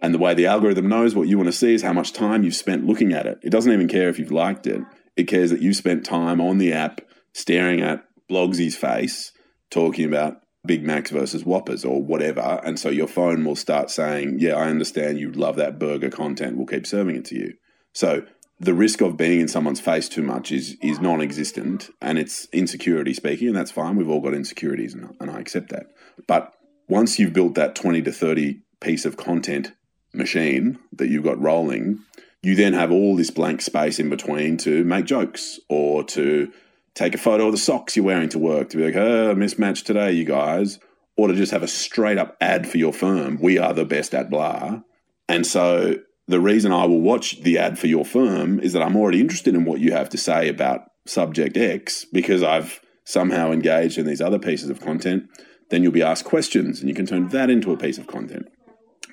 [0.02, 2.42] And the way the algorithm knows what you want to see is how much time
[2.42, 3.38] you've spent looking at it.
[3.42, 4.82] It doesn't even care if you've liked it,
[5.16, 7.00] it cares that you've spent time on the app
[7.32, 9.32] staring at Blogsy's face
[9.70, 12.60] talking about Big Macs versus Whoppers or whatever.
[12.64, 16.56] And so your phone will start saying, Yeah, I understand you love that burger content.
[16.56, 17.54] We'll keep serving it to you.
[17.92, 18.24] So
[18.60, 23.12] the risk of being in someone's face too much is is non-existent and it's insecurity
[23.12, 25.86] speaking and that's fine we've all got insecurities and, and i accept that
[26.26, 26.54] but
[26.88, 29.72] once you've built that 20 to 30 piece of content
[30.12, 31.98] machine that you've got rolling
[32.42, 36.52] you then have all this blank space in between to make jokes or to
[36.94, 39.86] take a photo of the socks you're wearing to work to be like, oh, mismatched
[39.86, 40.78] today, you guys,
[41.16, 43.38] or to just have a straight up ad for your firm.
[43.40, 44.80] We are the best at blah.
[45.28, 48.96] And so the reason I will watch the ad for your firm is that I'm
[48.96, 53.98] already interested in what you have to say about subject X because I've somehow engaged
[53.98, 55.28] in these other pieces of content.
[55.70, 58.48] Then you'll be asked questions and you can turn that into a piece of content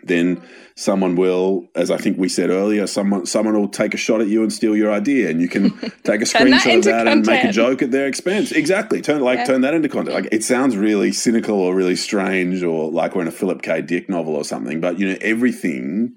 [0.04, 0.42] then
[0.76, 4.28] someone will, as I think we said earlier, someone someone will take a shot at
[4.28, 5.70] you and steal your idea, and you can
[6.04, 7.10] take a screenshot of that content.
[7.10, 8.52] and make a joke at their expense.
[8.52, 9.46] Exactly, turn like yeah.
[9.46, 10.16] turn that into content.
[10.16, 13.82] Like it sounds really cynical or really strange, or like we're in a Philip K.
[13.82, 14.82] Dick novel or something.
[14.82, 16.16] But you know, everything.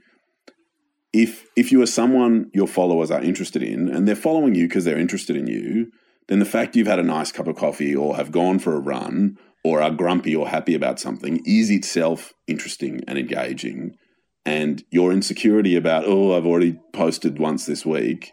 [1.12, 4.84] If if you are someone your followers are interested in, and they're following you because
[4.84, 5.92] they're interested in you,
[6.26, 8.80] then the fact you've had a nice cup of coffee or have gone for a
[8.80, 13.96] run or are grumpy or happy about something is itself interesting and engaging.
[14.44, 18.32] And your insecurity about, oh, I've already posted once this week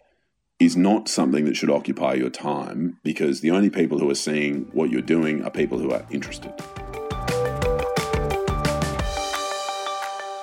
[0.60, 4.70] is not something that should occupy your time because the only people who are seeing
[4.74, 6.54] what you're doing are people who are interested.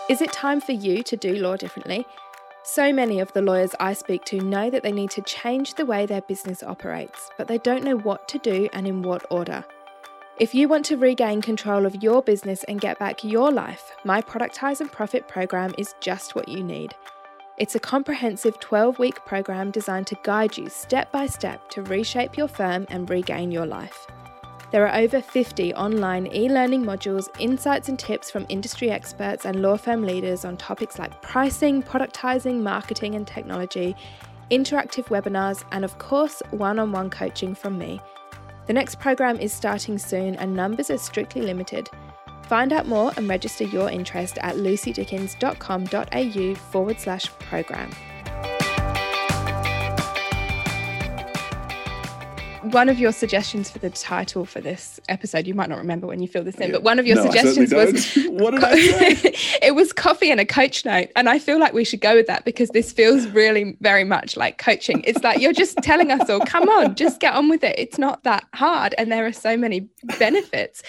[0.08, 2.06] Is it time for you to do law differently?
[2.64, 5.84] So many of the lawyers I speak to know that they need to change the
[5.84, 9.64] way their business operates, but they don't know what to do and in what order.
[10.38, 14.22] If you want to regain control of your business and get back your life, my
[14.22, 16.94] Productize and Profit program is just what you need.
[17.56, 22.36] It's a comprehensive 12 week program designed to guide you step by step to reshape
[22.36, 24.06] your firm and regain your life.
[24.70, 29.60] There are over 50 online e learning modules, insights and tips from industry experts and
[29.60, 33.96] law firm leaders on topics like pricing, productizing, marketing, and technology,
[34.52, 38.00] interactive webinars, and of course, one on one coaching from me.
[38.68, 41.88] The next program is starting soon and numbers are strictly limited.
[42.42, 47.90] Find out more and register your interest at lucydickens.com.au forward slash program.
[52.72, 56.20] One of your suggestions for the title for this episode, you might not remember when
[56.20, 59.34] you filled this in, but one of your no, suggestions was what did I say?
[59.62, 61.08] it was coffee and a coach note.
[61.16, 64.36] And I feel like we should go with that because this feels really very much
[64.36, 65.02] like coaching.
[65.06, 67.78] It's like you're just telling us all, come on, just get on with it.
[67.78, 68.94] It's not that hard.
[68.98, 70.82] And there are so many benefits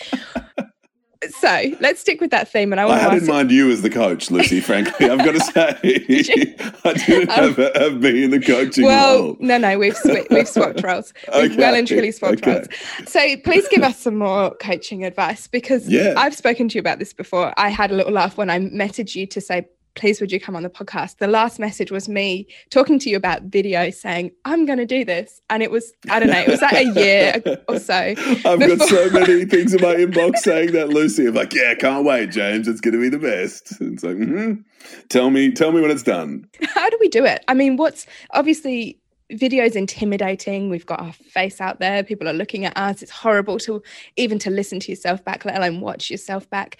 [1.27, 2.71] so let's stick with that theme.
[2.71, 4.62] And I, I had in mind you as the coach, Lucy.
[4.69, 5.77] Frankly, I've got to say,
[6.86, 9.38] I didn't um, have, have me in the coaching well, role.
[9.39, 11.13] no, no, we've sw- we've swapped roles.
[11.34, 11.58] We've okay.
[11.58, 12.53] well and truly swapped okay.
[12.53, 12.67] roles.
[13.05, 16.13] So please give us some more coaching advice because yeah.
[16.15, 17.53] I've spoken to you about this before.
[17.58, 20.56] I had a little laugh when I messaged you to say please would you come
[20.56, 21.17] on the podcast?
[21.17, 25.04] The last message was me talking to you about video saying i'm going to do
[25.04, 25.41] this.
[25.49, 28.78] And it was i don't know it was like a year or so i've before.
[28.78, 31.28] got so many things in my inbox saying that lucy.
[31.28, 32.67] I'm like yeah can't wait james.
[32.67, 33.73] It's going to be the best.
[33.82, 34.62] It's like mm-hmm.
[35.10, 36.47] tell me tell me when it's done.
[36.73, 37.43] How do we do it?
[37.47, 38.99] I mean what's obviously
[39.32, 40.69] video is intimidating.
[40.69, 42.04] We've got our face out there.
[42.04, 43.04] People are looking at us.
[43.04, 43.84] It's horrible to
[44.17, 46.78] even to listen to yourself back let alone watch yourself back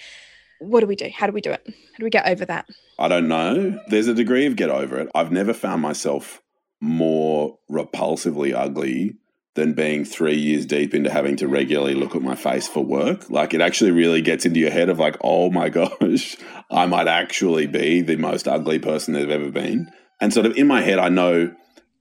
[0.60, 2.66] what do we do how do we do it how do we get over that
[3.00, 3.80] I don't know.
[3.88, 5.10] There's a degree of get over it.
[5.16, 6.42] I've never found myself
[6.82, 9.16] more repulsively ugly
[9.56, 13.30] than being three years deep into having to regularly look at my face for work.
[13.30, 16.36] Like it actually really gets into your head of like, oh my gosh,
[16.70, 19.90] I might actually be the most ugly person there's ever been.
[20.20, 21.56] And sort of in my head, I know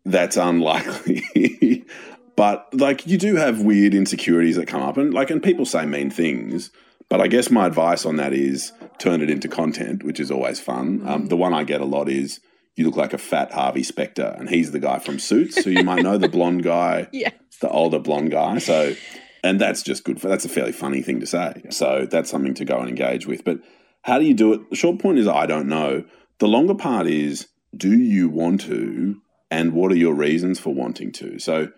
[0.04, 1.86] that's unlikely.
[2.36, 5.86] but like you do have weird insecurities that come up and like and people say
[5.86, 6.72] mean things.
[7.08, 10.60] But I guess my advice on that is turn it into content, which is always
[10.60, 11.02] fun.
[11.06, 12.40] Um, the one I get a lot is
[12.76, 15.82] you look like a fat Harvey Specter, and he's the guy from Suits, so you
[15.82, 17.32] might know the blonde guy, yes.
[17.60, 18.58] the older blonde guy.
[18.58, 18.94] So,
[19.42, 21.64] and that's just good for that's a fairly funny thing to say.
[21.70, 23.44] So that's something to go and engage with.
[23.44, 23.58] But
[24.02, 24.70] how do you do it?
[24.70, 26.04] The short point is I don't know.
[26.38, 31.12] The longer part is do you want to, and what are your reasons for wanting
[31.12, 31.38] to?
[31.38, 31.68] So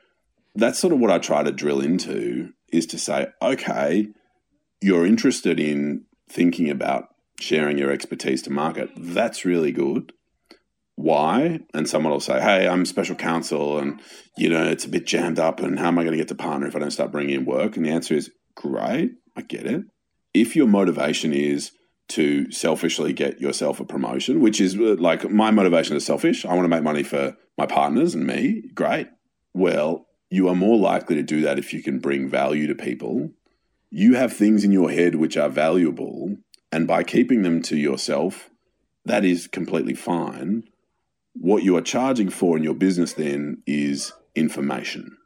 [0.55, 4.09] that's sort of what I try to drill into is to say, okay,
[4.81, 10.13] you're interested in thinking about sharing your expertise to market, that's really good.
[10.97, 11.61] Why?
[11.73, 14.01] And someone will say, Hey, I'm special counsel and,
[14.37, 16.35] you know, it's a bit jammed up and how am I going to get to
[16.35, 17.77] partner if I don't start bringing in work?
[17.77, 19.85] And the answer is, Great, I get it.
[20.35, 21.73] If your motivation is
[22.09, 26.55] to selfishly get yourself a promotion, which is uh, like my motivation is selfish, I
[26.55, 29.09] want to make money for my partners and me, great.
[29.55, 33.31] Well, you are more likely to do that if you can bring value to people
[33.91, 36.37] you have things in your head which are valuable,
[36.73, 38.51] and by keeping them to yourself,
[39.05, 40.65] that is completely fine.
[41.35, 45.17] What you are charging for in your business then is information.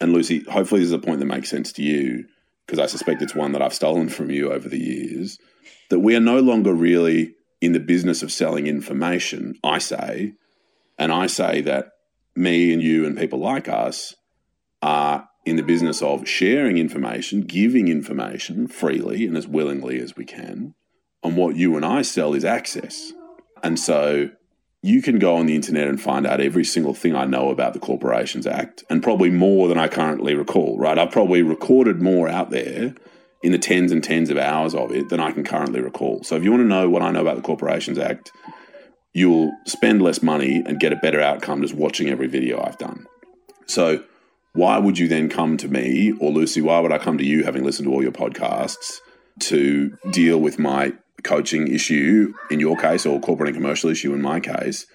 [0.00, 2.26] And Lucy, hopefully, this is a point that makes sense to you,
[2.66, 5.38] because I suspect it's one that I've stolen from you over the years.
[5.90, 10.34] That we are no longer really in the business of selling information, I say,
[10.98, 11.92] And I say that
[12.34, 14.14] me and you and people like us
[14.80, 20.24] are in the business of sharing information, giving information freely and as willingly as we
[20.24, 20.74] can.
[21.22, 23.12] And what you and I sell is access.
[23.62, 24.30] And so
[24.82, 27.72] you can go on the internet and find out every single thing I know about
[27.72, 30.98] the Corporations Act, and probably more than I currently recall, right?
[30.98, 32.94] I've probably recorded more out there
[33.42, 36.24] in the tens and tens of hours of it than I can currently recall.
[36.24, 38.32] So if you want to know what I know about the Corporations Act,
[39.12, 43.06] you'll spend less money and get a better outcome just watching every video I've done.
[43.66, 44.02] So
[44.54, 46.60] why would you then come to me or Lucy?
[46.60, 49.00] Why would I come to you having listened to all your podcasts
[49.40, 54.20] to deal with my coaching issue in your case or corporate and commercial issue in
[54.20, 54.86] my case?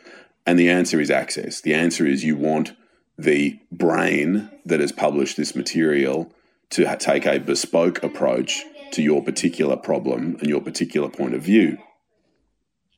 [0.46, 1.62] And the answer is access.
[1.62, 2.74] The answer is you want
[3.18, 6.32] the brain that has published this material
[6.70, 11.78] to take a bespoke approach to your particular problem and your particular point of view.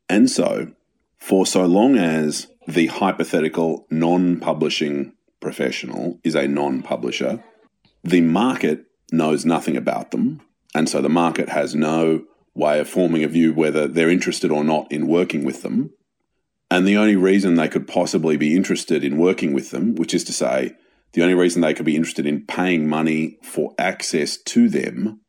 [0.10, 0.74] And so,
[1.18, 7.44] for so long as the hypothetical non publishing professional is a non publisher,
[8.04, 10.42] the market knows nothing about them.
[10.76, 14.64] And so the market has no way of forming a view whether they're interested or
[14.64, 15.92] not in working with them.
[16.72, 20.24] And the only reason they could possibly be interested in working with them, which is
[20.26, 20.76] to say,
[21.14, 25.22] the only reason they could be interested in paying money for access to them,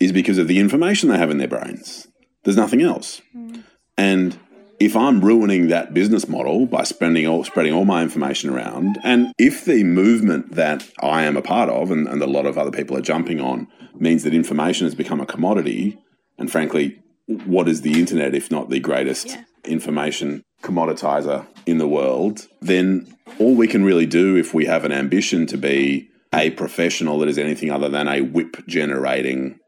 [0.00, 2.08] is because of the information they have in their brains.
[2.44, 3.20] There's nothing else.
[3.36, 3.62] Mm.
[3.98, 4.38] And
[4.84, 9.32] if I'm ruining that business model by spending all, spreading all my information around, and
[9.38, 12.72] if the movement that I am a part of and, and a lot of other
[12.72, 15.98] people are jumping on means that information has become a commodity,
[16.36, 19.44] and frankly, what is the internet if not the greatest yeah.
[19.64, 24.92] information commoditizer in the world, then all we can really do if we have an
[24.92, 29.60] ambition to be a professional that is anything other than a whip generating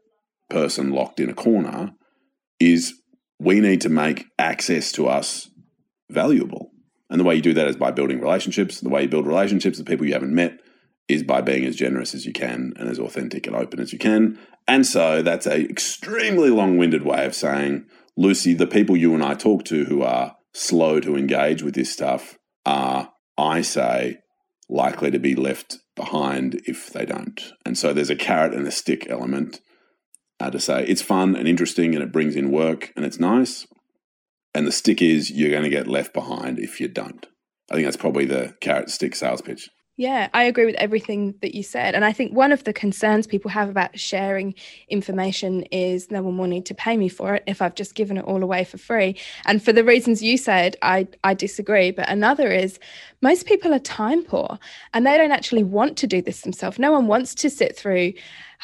[0.49, 1.93] person locked in a corner
[2.59, 2.95] is
[3.39, 5.49] we need to make access to us
[6.09, 6.71] valuable.
[7.09, 8.79] And the way you do that is by building relationships.
[8.79, 10.59] The way you build relationships with people you haven't met
[11.07, 13.99] is by being as generous as you can and as authentic and open as you
[13.99, 14.39] can.
[14.67, 17.85] And so that's a extremely long-winded way of saying,
[18.17, 21.91] Lucy, the people you and I talk to who are slow to engage with this
[21.91, 24.17] stuff are, I say,
[24.67, 27.39] likely to be left behind if they don't.
[27.65, 29.59] And so there's a carrot and a stick element
[30.39, 33.67] uh, to say it's fun and interesting and it brings in work and it's nice.
[34.53, 37.25] And the stick is you're going to get left behind if you don't.
[37.69, 39.69] I think that's probably the carrot stick sales pitch.
[39.97, 41.95] Yeah, I agree with everything that you said.
[41.95, 44.53] And I think one of the concerns people have about sharing
[44.89, 48.17] information is no one will need to pay me for it if I've just given
[48.17, 49.17] it all away for free.
[49.45, 51.91] And for the reasons you said, I, I disagree.
[51.91, 52.77] But another is
[53.21, 54.59] most people are time poor
[54.93, 56.77] and they don't actually want to do this themselves.
[56.77, 58.11] No one wants to sit through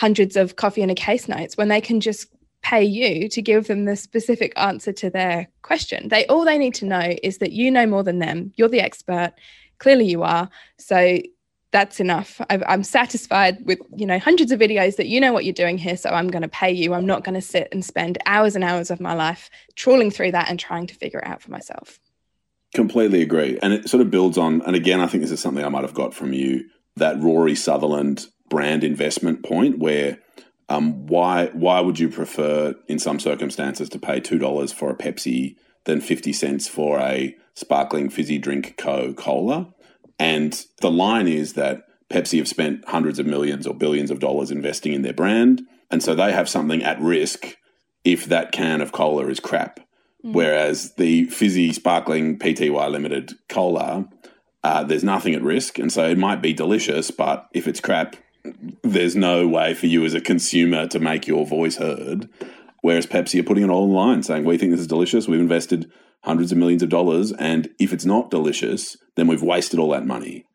[0.02, 2.26] hundreds of coffee and a case notes when they can just
[2.64, 6.10] pay you to give them the specific answer to their question.
[6.10, 8.52] They all they need to know is that you know more than them.
[8.56, 9.34] You're the expert.
[9.78, 10.50] Clearly you are.
[10.80, 11.20] So
[11.72, 12.42] that's enough.
[12.50, 15.78] I am satisfied with you know hundreds of videos that you know what you're doing
[15.78, 16.96] here so i'm going to pay you.
[16.96, 20.32] I'm not going to sit and spend hours and hours of my life trawling through
[20.32, 22.00] that and trying to figure it out for myself.
[22.74, 23.60] Completely agree.
[23.62, 25.84] And it sort of builds on and again i think this is something i might
[25.84, 30.20] have got from you that rory sutherland brand investment point where
[30.70, 34.96] um, why why would you prefer in some circumstances to pay two dollars for a
[34.96, 39.74] Pepsi than fifty cents for a sparkling fizzy drink Co Cola.
[40.20, 44.52] And the line is that Pepsi have spent hundreds of millions or billions of dollars
[44.52, 45.64] investing in their brand.
[45.90, 47.58] And so they have something at risk
[48.04, 49.80] if that can of cola is crap.
[50.24, 50.34] Mm.
[50.34, 54.08] Whereas the fizzy sparkling PTY limited cola,
[54.64, 55.80] uh, there's nothing at risk.
[55.80, 58.16] And so it might be delicious, but if it's crap,
[58.84, 62.30] there's no way for you as a consumer to make your voice heard.
[62.82, 65.28] Whereas Pepsi are putting it all online saying, we think this is delicious.
[65.28, 65.92] We've invested
[66.24, 67.32] hundreds of millions of dollars.
[67.34, 70.46] And if it's not delicious, then we've wasted all that money.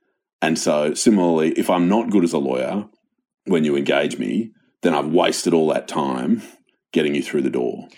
[0.43, 2.87] And so, similarly, if I'm not good as a lawyer
[3.47, 6.43] when you engage me, then I've wasted all that time
[6.93, 7.89] getting you through the door.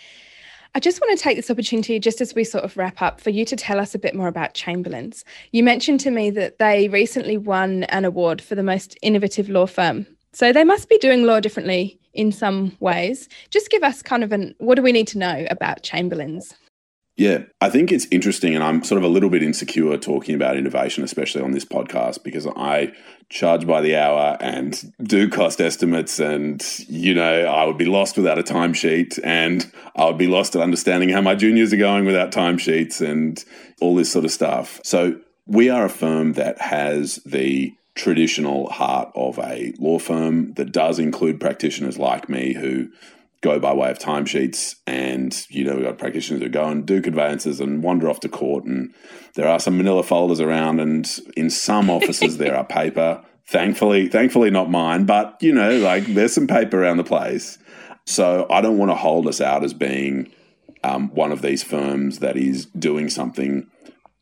[0.74, 3.30] I just want to take this opportunity, just as we sort of wrap up, for
[3.30, 5.24] you to tell us a bit more about Chamberlains.
[5.52, 9.66] You mentioned to me that they recently won an award for the most innovative law
[9.66, 10.06] firm.
[10.32, 13.28] So they must be doing law differently in some ways.
[13.50, 16.54] Just give us kind of an what do we need to know about Chamberlains?
[17.18, 20.56] Yeah, I think it's interesting, and I'm sort of a little bit insecure talking about
[20.56, 22.92] innovation, especially on this podcast, because I
[23.28, 28.16] charge by the hour and do cost estimates, and you know, I would be lost
[28.16, 32.04] without a timesheet, and I would be lost at understanding how my juniors are going
[32.04, 33.44] without timesheets and
[33.80, 34.80] all this sort of stuff.
[34.84, 40.70] So, we are a firm that has the traditional heart of a law firm that
[40.70, 42.90] does include practitioners like me who
[43.40, 47.00] go by way of timesheets and you know we've got practitioners who go and do
[47.00, 48.92] conveyances and wander off to court and
[49.34, 53.22] there are some manila folders around and in some offices there are paper.
[53.46, 57.58] Thankfully thankfully not mine but you know like there's some paper around the place.
[58.04, 60.30] So i don't want to hold us out as being
[60.84, 63.68] um, one of these firms that is doing something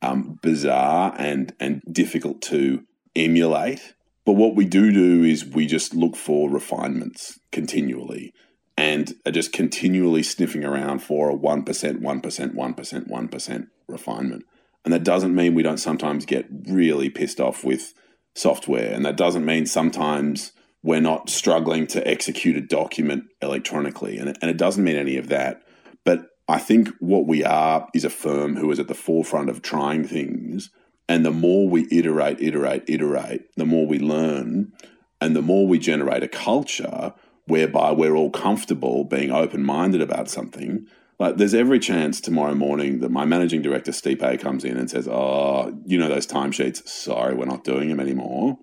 [0.03, 3.95] um, bizarre and and difficult to emulate.
[4.25, 8.33] But what we do do is we just look for refinements continually
[8.77, 14.45] and are just continually sniffing around for a 1%, 1%, 1%, 1% refinement.
[14.85, 17.95] And that doesn't mean we don't sometimes get really pissed off with
[18.35, 18.93] software.
[18.93, 20.53] And that doesn't mean sometimes
[20.83, 24.19] we're not struggling to execute a document electronically.
[24.19, 25.63] And it, and it doesn't mean any of that.
[26.05, 29.63] But I think what we are is a firm who is at the forefront of
[29.63, 30.71] trying things.
[31.09, 34.73] And the more we iterate, iterate, iterate, the more we learn.
[35.21, 37.15] And the more we generate a culture
[37.47, 40.87] whereby we're all comfortable being open minded about something.
[41.19, 45.09] Like, there's every chance tomorrow morning that my managing director, Stipe, comes in and says,
[45.09, 48.59] Oh, you know, those timesheets, sorry, we're not doing them anymore.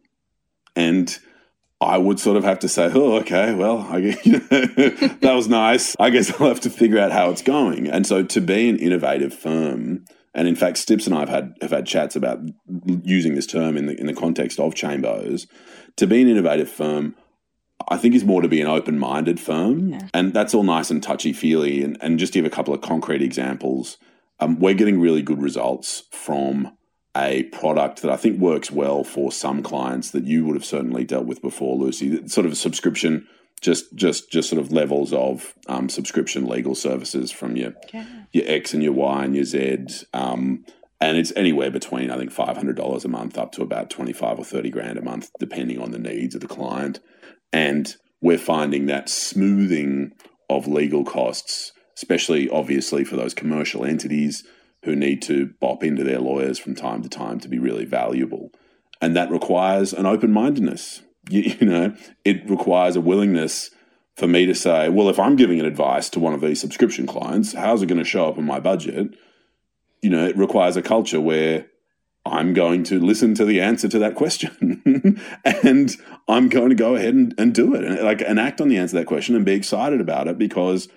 [0.76, 1.18] And
[1.84, 5.96] I would sort of have to say, oh, okay, well, that was nice.
[6.00, 7.90] I guess I'll have to figure out how it's going.
[7.90, 11.54] And so to be an innovative firm, and in fact, Stips and I have had
[11.62, 12.40] have had chats about
[13.04, 15.46] using this term in the in the context of Chambos.
[15.98, 17.16] To be an innovative firm,
[17.88, 19.90] I think is more to be an open minded firm.
[19.90, 20.08] Yeah.
[20.14, 21.84] And that's all nice and touchy feely.
[21.84, 23.98] And, and just to give a couple of concrete examples,
[24.40, 26.76] um, we're getting really good results from
[27.16, 31.04] a product that I think works well for some clients that you would have certainly
[31.04, 32.28] dealt with before, Lucy.
[32.28, 33.28] Sort of a subscription,
[33.62, 38.06] just just just sort of levels of um, subscription legal services from your yeah.
[38.32, 39.86] your X and your Y and your Z.
[40.14, 40.66] Um,
[41.00, 44.14] and it's anywhere between I think five hundred dollars a month up to about twenty
[44.14, 47.00] five or thirty grand a month, depending on the needs of the client.
[47.54, 50.14] And we're finding that smoothing
[50.50, 54.44] of legal costs, especially obviously for those commercial entities
[54.84, 58.52] who need to bop into their lawyers from time to time to be really valuable.
[59.02, 61.04] And that requires an open mindedness.
[61.30, 61.96] You, you, know,
[62.26, 63.70] it requires a willingness
[64.16, 67.08] for me to say, well, if I'm giving an advice to one of these subscription
[67.08, 69.16] clients, how's it going to show up in my budget?
[70.02, 71.68] You know, it requires a culture where
[72.26, 74.82] I'm going to listen to the answer to that question
[75.64, 75.96] and
[76.28, 78.78] I'm going to go ahead and, and do it and like and act on the
[78.78, 80.88] answer to that question and be excited about it because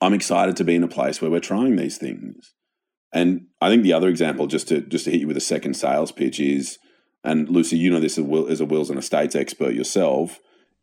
[0.00, 2.54] I'm excited to be in a place where we're trying these things.
[3.12, 5.74] And I think the other example, just to just to hit you with a second
[5.74, 6.78] sales pitch, is
[7.24, 10.38] and Lucy, you know this as a wills and estates expert yourself,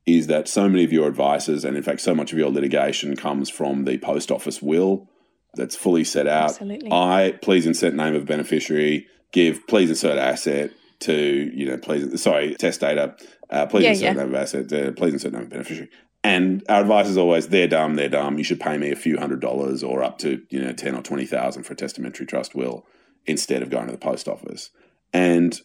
[0.06, 3.16] is that so many of your advices and in fact so much of your litigation
[3.16, 5.08] comes from the post office will
[5.56, 6.52] that's fully set out.
[6.52, 6.92] Absolutely.
[6.92, 12.56] I please insert name of beneficiary give please insert asset to you know please sorry
[12.56, 13.16] testator
[13.50, 14.14] uh, please yeah, insert yeah.
[14.14, 15.90] name of asset uh, please insert name of beneficiary.
[16.24, 18.38] And our advice is always they're dumb they're dumb.
[18.38, 21.02] You should pay me a few hundred dollars or up to you know 10 or
[21.02, 22.86] 20,000 for a testamentary trust will
[23.26, 24.72] instead of going to the post office.
[25.14, 25.60] And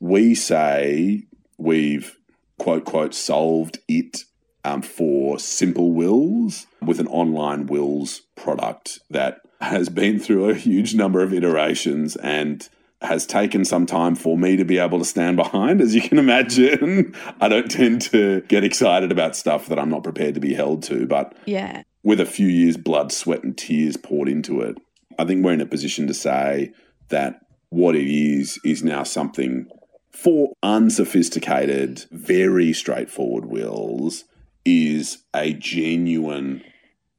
[0.00, 1.24] we say
[1.58, 2.18] we've
[2.58, 4.24] quote quote solved it
[4.64, 10.94] um, for simple wills with an online wills product that has been through a huge
[10.94, 12.68] number of iterations and
[13.02, 15.80] has taken some time for me to be able to stand behind.
[15.80, 20.04] As you can imagine, I don't tend to get excited about stuff that I'm not
[20.04, 21.06] prepared to be held to.
[21.06, 24.78] But yeah, with a few years' blood, sweat, and tears poured into it,
[25.18, 26.72] I think we're in a position to say
[27.08, 27.40] that
[27.70, 29.66] what it is is now something
[30.10, 34.24] for unsophisticated, very straightforward wills
[34.64, 36.62] is a genuine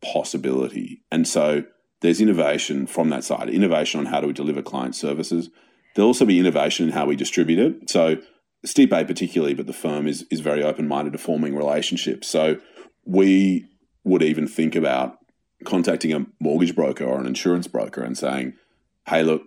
[0.02, 1.02] possibility.
[1.12, 1.64] And so
[2.02, 5.50] there's innovation from that side, innovation on how do we deliver client services,
[5.94, 7.90] There'll also be innovation in how we distribute it.
[7.90, 8.18] So
[8.66, 12.28] Stipe particularly, but the firm is is very open minded to forming relationships.
[12.30, 12.58] So
[13.06, 13.66] we
[14.04, 15.18] would even think about
[15.66, 18.54] contacting a mortgage broker or an insurance broker and saying,
[19.08, 19.44] "Hey, look,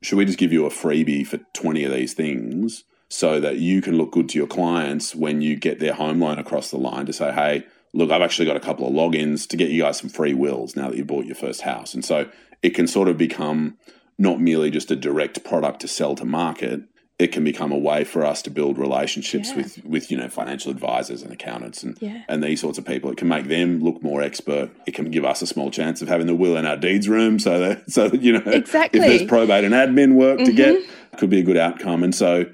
[0.00, 3.82] should we just give you a freebie for twenty of these things?" So that you
[3.82, 7.04] can look good to your clients when you get their home loan across the line
[7.04, 9.98] to say, hey, look, I've actually got a couple of logins to get you guys
[9.98, 11.92] some free wills now that you bought your first house.
[11.92, 12.30] And so
[12.62, 13.76] it can sort of become
[14.22, 16.82] not merely just a direct product to sell to market
[17.18, 19.56] it can become a way for us to build relationships yeah.
[19.56, 22.22] with with you know financial advisors and accountants and yeah.
[22.28, 23.10] and these sorts of people.
[23.10, 24.70] It can make them look more expert.
[24.86, 27.38] It can give us a small chance of having the will in our deeds room,
[27.38, 29.00] so that so that you know exactly.
[29.00, 30.46] if there's probate and admin work mm-hmm.
[30.46, 31.16] to get, mm-hmm.
[31.16, 32.02] could be a good outcome.
[32.02, 32.46] And so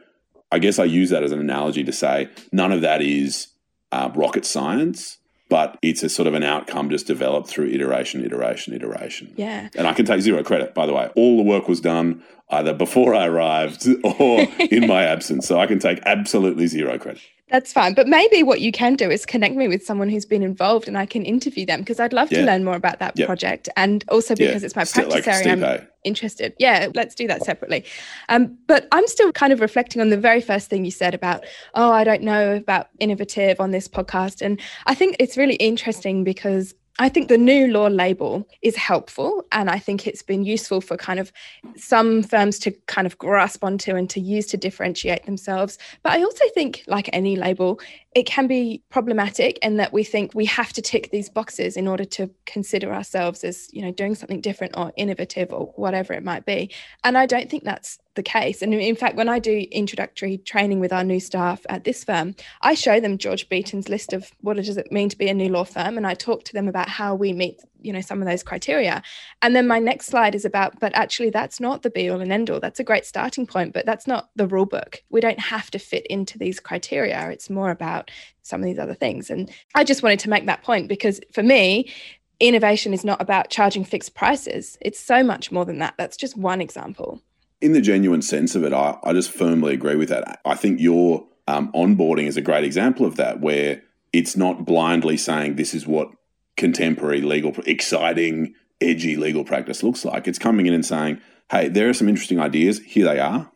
[0.53, 3.49] I guess I use that as an analogy to say none of that is
[3.93, 5.18] uh, rocket science
[5.49, 9.33] but it's a sort of an outcome just developed through iteration, iteration, iteration.
[9.37, 9.69] Yeah.
[9.75, 11.11] And I can take zero credit, by the way.
[11.17, 14.41] All the work was done either before I arrived or
[14.71, 15.47] in my absence.
[15.47, 17.23] So I can take absolutely zero credit.
[17.51, 17.95] That's fine.
[17.95, 20.99] But maybe what you can do is connect me with someone who's been involved and
[20.99, 22.41] I can interview them because I'd love yeah.
[22.41, 23.27] to learn more about that yep.
[23.27, 23.69] project.
[23.77, 24.67] And also because yeah.
[24.67, 26.55] it's my practice like area, I'm interested.
[26.59, 27.85] Yeah, let's do that separately.
[28.29, 31.45] Um, but I'm still kind of reflecting on the very first thing you said about,
[31.75, 34.43] oh, I don't know about innovative on this podcast.
[34.43, 39.45] And I think it's really interesting because I think the new law label is helpful.
[39.53, 41.33] And I think it's been useful for kind of
[41.77, 45.79] some firms to kind of grasp onto and to use to differentiate themselves.
[46.03, 47.81] But I also think, like any label,
[48.15, 51.87] it can be problematic in that we think we have to tick these boxes in
[51.87, 56.25] order to consider ourselves as, you know, doing something different or innovative or whatever it
[56.25, 56.71] might be.
[57.05, 58.63] And I don't think that's the case.
[58.63, 62.35] And in fact, when I do introductory training with our new staff at this firm,
[62.63, 65.49] I show them George Beaton's list of what does it mean to be a new
[65.49, 68.27] law firm, and I talk to them about how we meet, you know, some of
[68.27, 69.03] those criteria.
[69.41, 72.33] And then my next slide is about, but actually, that's not the be all and
[72.33, 72.59] end all.
[72.59, 75.03] That's a great starting point, but that's not the rule book.
[75.11, 77.31] We don't have to fit into these criteria.
[77.31, 78.11] It's more about
[78.43, 79.31] some of these other things.
[79.31, 81.93] And I just wanted to make that point because for me,
[82.41, 84.77] innovation is not about charging fixed prices.
[84.81, 85.95] It's so much more than that.
[85.97, 87.23] That's just one example
[87.61, 90.41] in the genuine sense of it, I, I just firmly agree with that.
[90.45, 93.83] I think your um, onboarding is a great example of that, where
[94.13, 96.11] it's not blindly saying this is what
[96.57, 100.29] contemporary legal, exciting, edgy legal practice looks like.
[100.29, 102.81] It's coming in and saying, hey, there are some interesting ideas.
[102.81, 103.51] Here they are.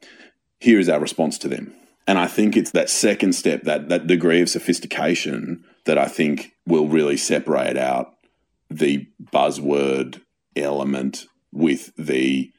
[0.58, 1.72] Here is our response to them.
[2.06, 6.52] And I think it's that second step, that that degree of sophistication that I think
[6.66, 8.14] will really separate out
[8.70, 10.20] the buzzword
[10.56, 12.52] element with the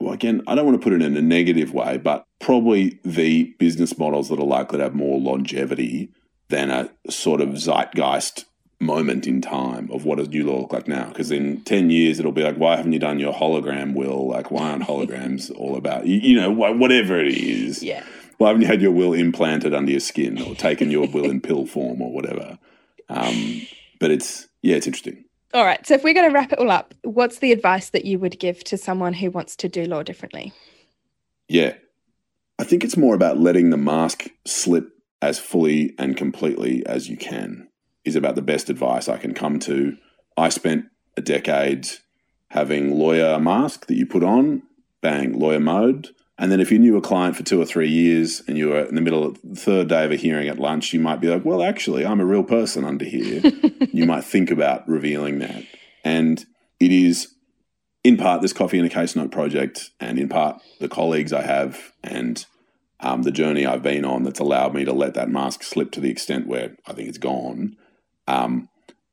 [0.00, 3.54] well, again, I don't want to put it in a negative way, but probably the
[3.58, 6.10] business models that are likely to have more longevity
[6.48, 8.44] than a sort of zeitgeist
[8.80, 11.08] moment in time of what does new law look like now?
[11.08, 14.28] Because in 10 years, it'll be like, why haven't you done your hologram will?
[14.28, 17.82] Like, why aren't holograms all about, you, you know, whatever it is.
[17.82, 18.04] Yeah.
[18.38, 21.40] Why haven't you had your will implanted under your skin or taken your will in
[21.40, 22.56] pill form or whatever?
[23.08, 23.62] Um,
[23.98, 25.24] but it's, yeah, it's interesting.
[25.54, 25.84] All right.
[25.86, 28.38] So if we're going to wrap it all up, what's the advice that you would
[28.38, 30.52] give to someone who wants to do law differently?
[31.48, 31.74] Yeah.
[32.58, 34.90] I think it's more about letting the mask slip
[35.22, 37.68] as fully and completely as you can,
[38.04, 39.96] is about the best advice I can come to.
[40.36, 40.86] I spent
[41.16, 41.88] a decade
[42.50, 44.62] having lawyer mask that you put on,
[45.00, 46.10] bang, lawyer mode.
[46.38, 48.84] And then if you knew a client for two or three years and you were
[48.84, 51.28] in the middle of the third day of a hearing at lunch, you might be
[51.28, 53.40] like, well, actually, I'm a real person under here.
[53.92, 55.64] you might think about revealing that.
[56.04, 56.44] And
[56.78, 57.34] it is
[58.04, 61.42] in part this coffee and a case note project, and in part the colleagues I
[61.42, 62.44] have and
[63.00, 66.00] um, the journey I've been on that's allowed me to let that mask slip to
[66.00, 67.76] the extent where I think it's gone.
[68.26, 68.68] Um,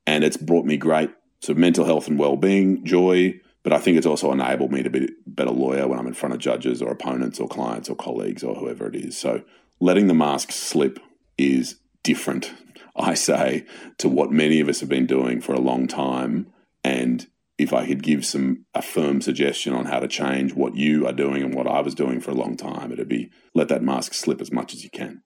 [0.05, 1.09] and it's brought me great
[1.41, 4.83] sort of mental health and well being, joy, but I think it's also enabled me
[4.83, 7.89] to be a better lawyer when I'm in front of judges or opponents or clients
[7.89, 9.17] or colleagues or whoever it is.
[9.17, 9.41] So
[9.79, 10.99] letting the mask slip
[11.35, 12.53] is different,
[12.95, 13.65] I say,
[13.97, 16.53] to what many of us have been doing for a long time.
[16.83, 17.25] And
[17.57, 21.11] if I could give some a firm suggestion on how to change what you are
[21.11, 24.13] doing and what I was doing for a long time, it'd be let that mask
[24.13, 25.23] slip as much as you can.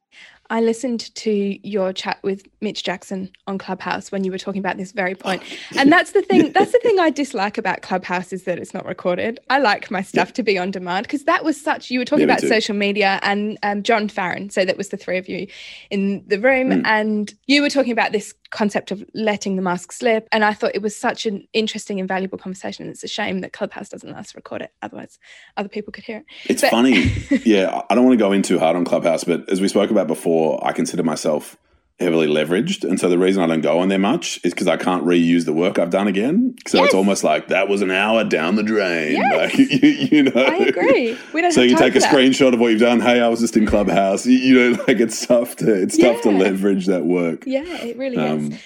[0.50, 4.78] I listened to your chat with Mitch Jackson on Clubhouse when you were talking about
[4.78, 5.44] this very point.
[5.78, 8.86] And that's the thing, that's the thing I dislike about Clubhouse is that it's not
[8.86, 9.40] recorded.
[9.50, 10.34] I like my stuff yeah.
[10.34, 13.20] to be on demand because that was such, you were talking yeah, about social media
[13.22, 14.50] and um, John Farron.
[14.50, 15.48] So that was the three of you
[15.92, 16.70] in the room.
[16.70, 16.82] Mm.
[16.86, 20.28] And you were talking about this concept of letting the mask slip.
[20.32, 22.86] And I thought it was such an interesting and valuable conversation.
[22.86, 24.74] And it's a shame that Clubhouse doesn't let us record it.
[24.82, 25.20] Otherwise,
[25.58, 26.26] other people could hear it.
[26.46, 27.12] It's but- funny.
[27.46, 27.82] yeah.
[27.90, 30.08] I don't want to go in too hard on Clubhouse, but as we spoke about
[30.08, 31.58] before, I consider myself
[32.00, 32.88] heavily leveraged.
[32.88, 35.46] And so the reason I don't go on there much is because I can't reuse
[35.46, 36.56] the work I've done again.
[36.66, 36.88] So yes.
[36.88, 39.14] it's almost like that was an hour down the drain.
[39.14, 39.36] Yes.
[39.36, 41.18] Like, you, you, know, I agree.
[41.34, 42.14] We don't so you take a that.
[42.14, 43.02] screenshot of what you've done.
[43.02, 44.26] Hey, I was just in Clubhouse.
[44.26, 46.14] You, you know, like it's tough to it's yeah.
[46.14, 47.44] tough to leverage that work.
[47.46, 48.60] Yeah, it really um, is.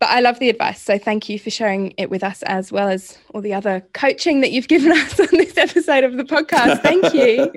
[0.00, 0.80] But I love the advice.
[0.80, 4.42] So thank you for sharing it with us as well as all the other coaching
[4.42, 6.82] that you've given us on this episode of the podcast.
[6.82, 7.52] Thank you.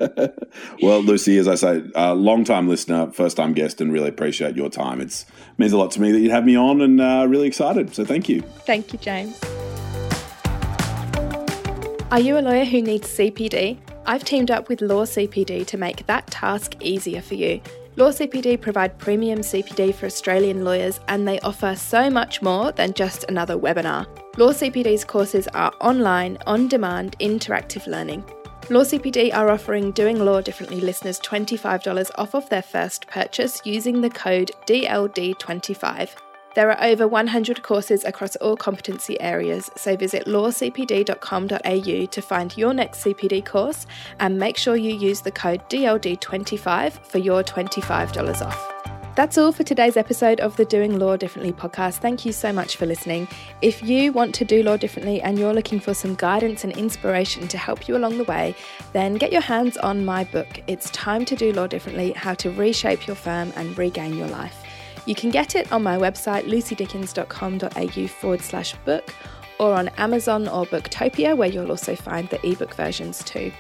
[0.87, 4.55] well, Lucy, as I say, a long time listener, first time guest, and really appreciate
[4.55, 5.01] your time.
[5.01, 5.23] It
[5.57, 7.93] means a lot to me that you'd have me on and uh, really excited.
[7.93, 8.41] So thank you.
[8.65, 9.39] Thank you, James.
[12.11, 13.77] Are you a lawyer who needs CPD?
[14.05, 17.61] I've teamed up with Law CPD to make that task easier for you.
[17.97, 22.93] Law CPD provide premium CPD for Australian lawyers and they offer so much more than
[22.93, 24.07] just another webinar.
[24.37, 28.23] Law CPD's courses are online, on demand, interactive learning.
[28.69, 33.99] Law CPD are offering Doing Law Differently listeners $25 off of their first purchase using
[33.99, 36.11] the code DLD25.
[36.53, 42.73] There are over 100 courses across all competency areas, so visit lawcpd.com.au to find your
[42.73, 43.87] next CPD course
[44.19, 48.81] and make sure you use the code DLD25 for your $25 off.
[49.15, 51.97] That's all for today's episode of the Doing Law Differently podcast.
[51.97, 53.27] Thank you so much for listening.
[53.61, 57.47] If you want to do law differently and you're looking for some guidance and inspiration
[57.49, 58.55] to help you along the way,
[58.93, 60.61] then get your hands on my book.
[60.67, 64.60] It's Time to Do Law Differently How to Reshape Your Firm and Regain Your Life.
[65.05, 69.13] You can get it on my website, lucydickens.com.au forward slash book,
[69.59, 73.51] or on Amazon or Booktopia, where you'll also find the ebook versions too.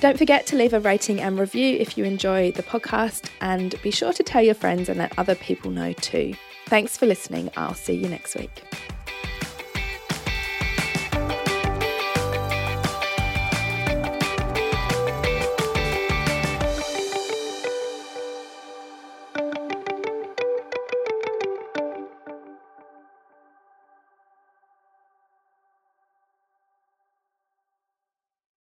[0.00, 3.90] Don't forget to leave a rating and review if you enjoy the podcast, and be
[3.90, 6.34] sure to tell your friends and let other people know too.
[6.66, 7.50] Thanks for listening.
[7.56, 8.62] I'll see you next week.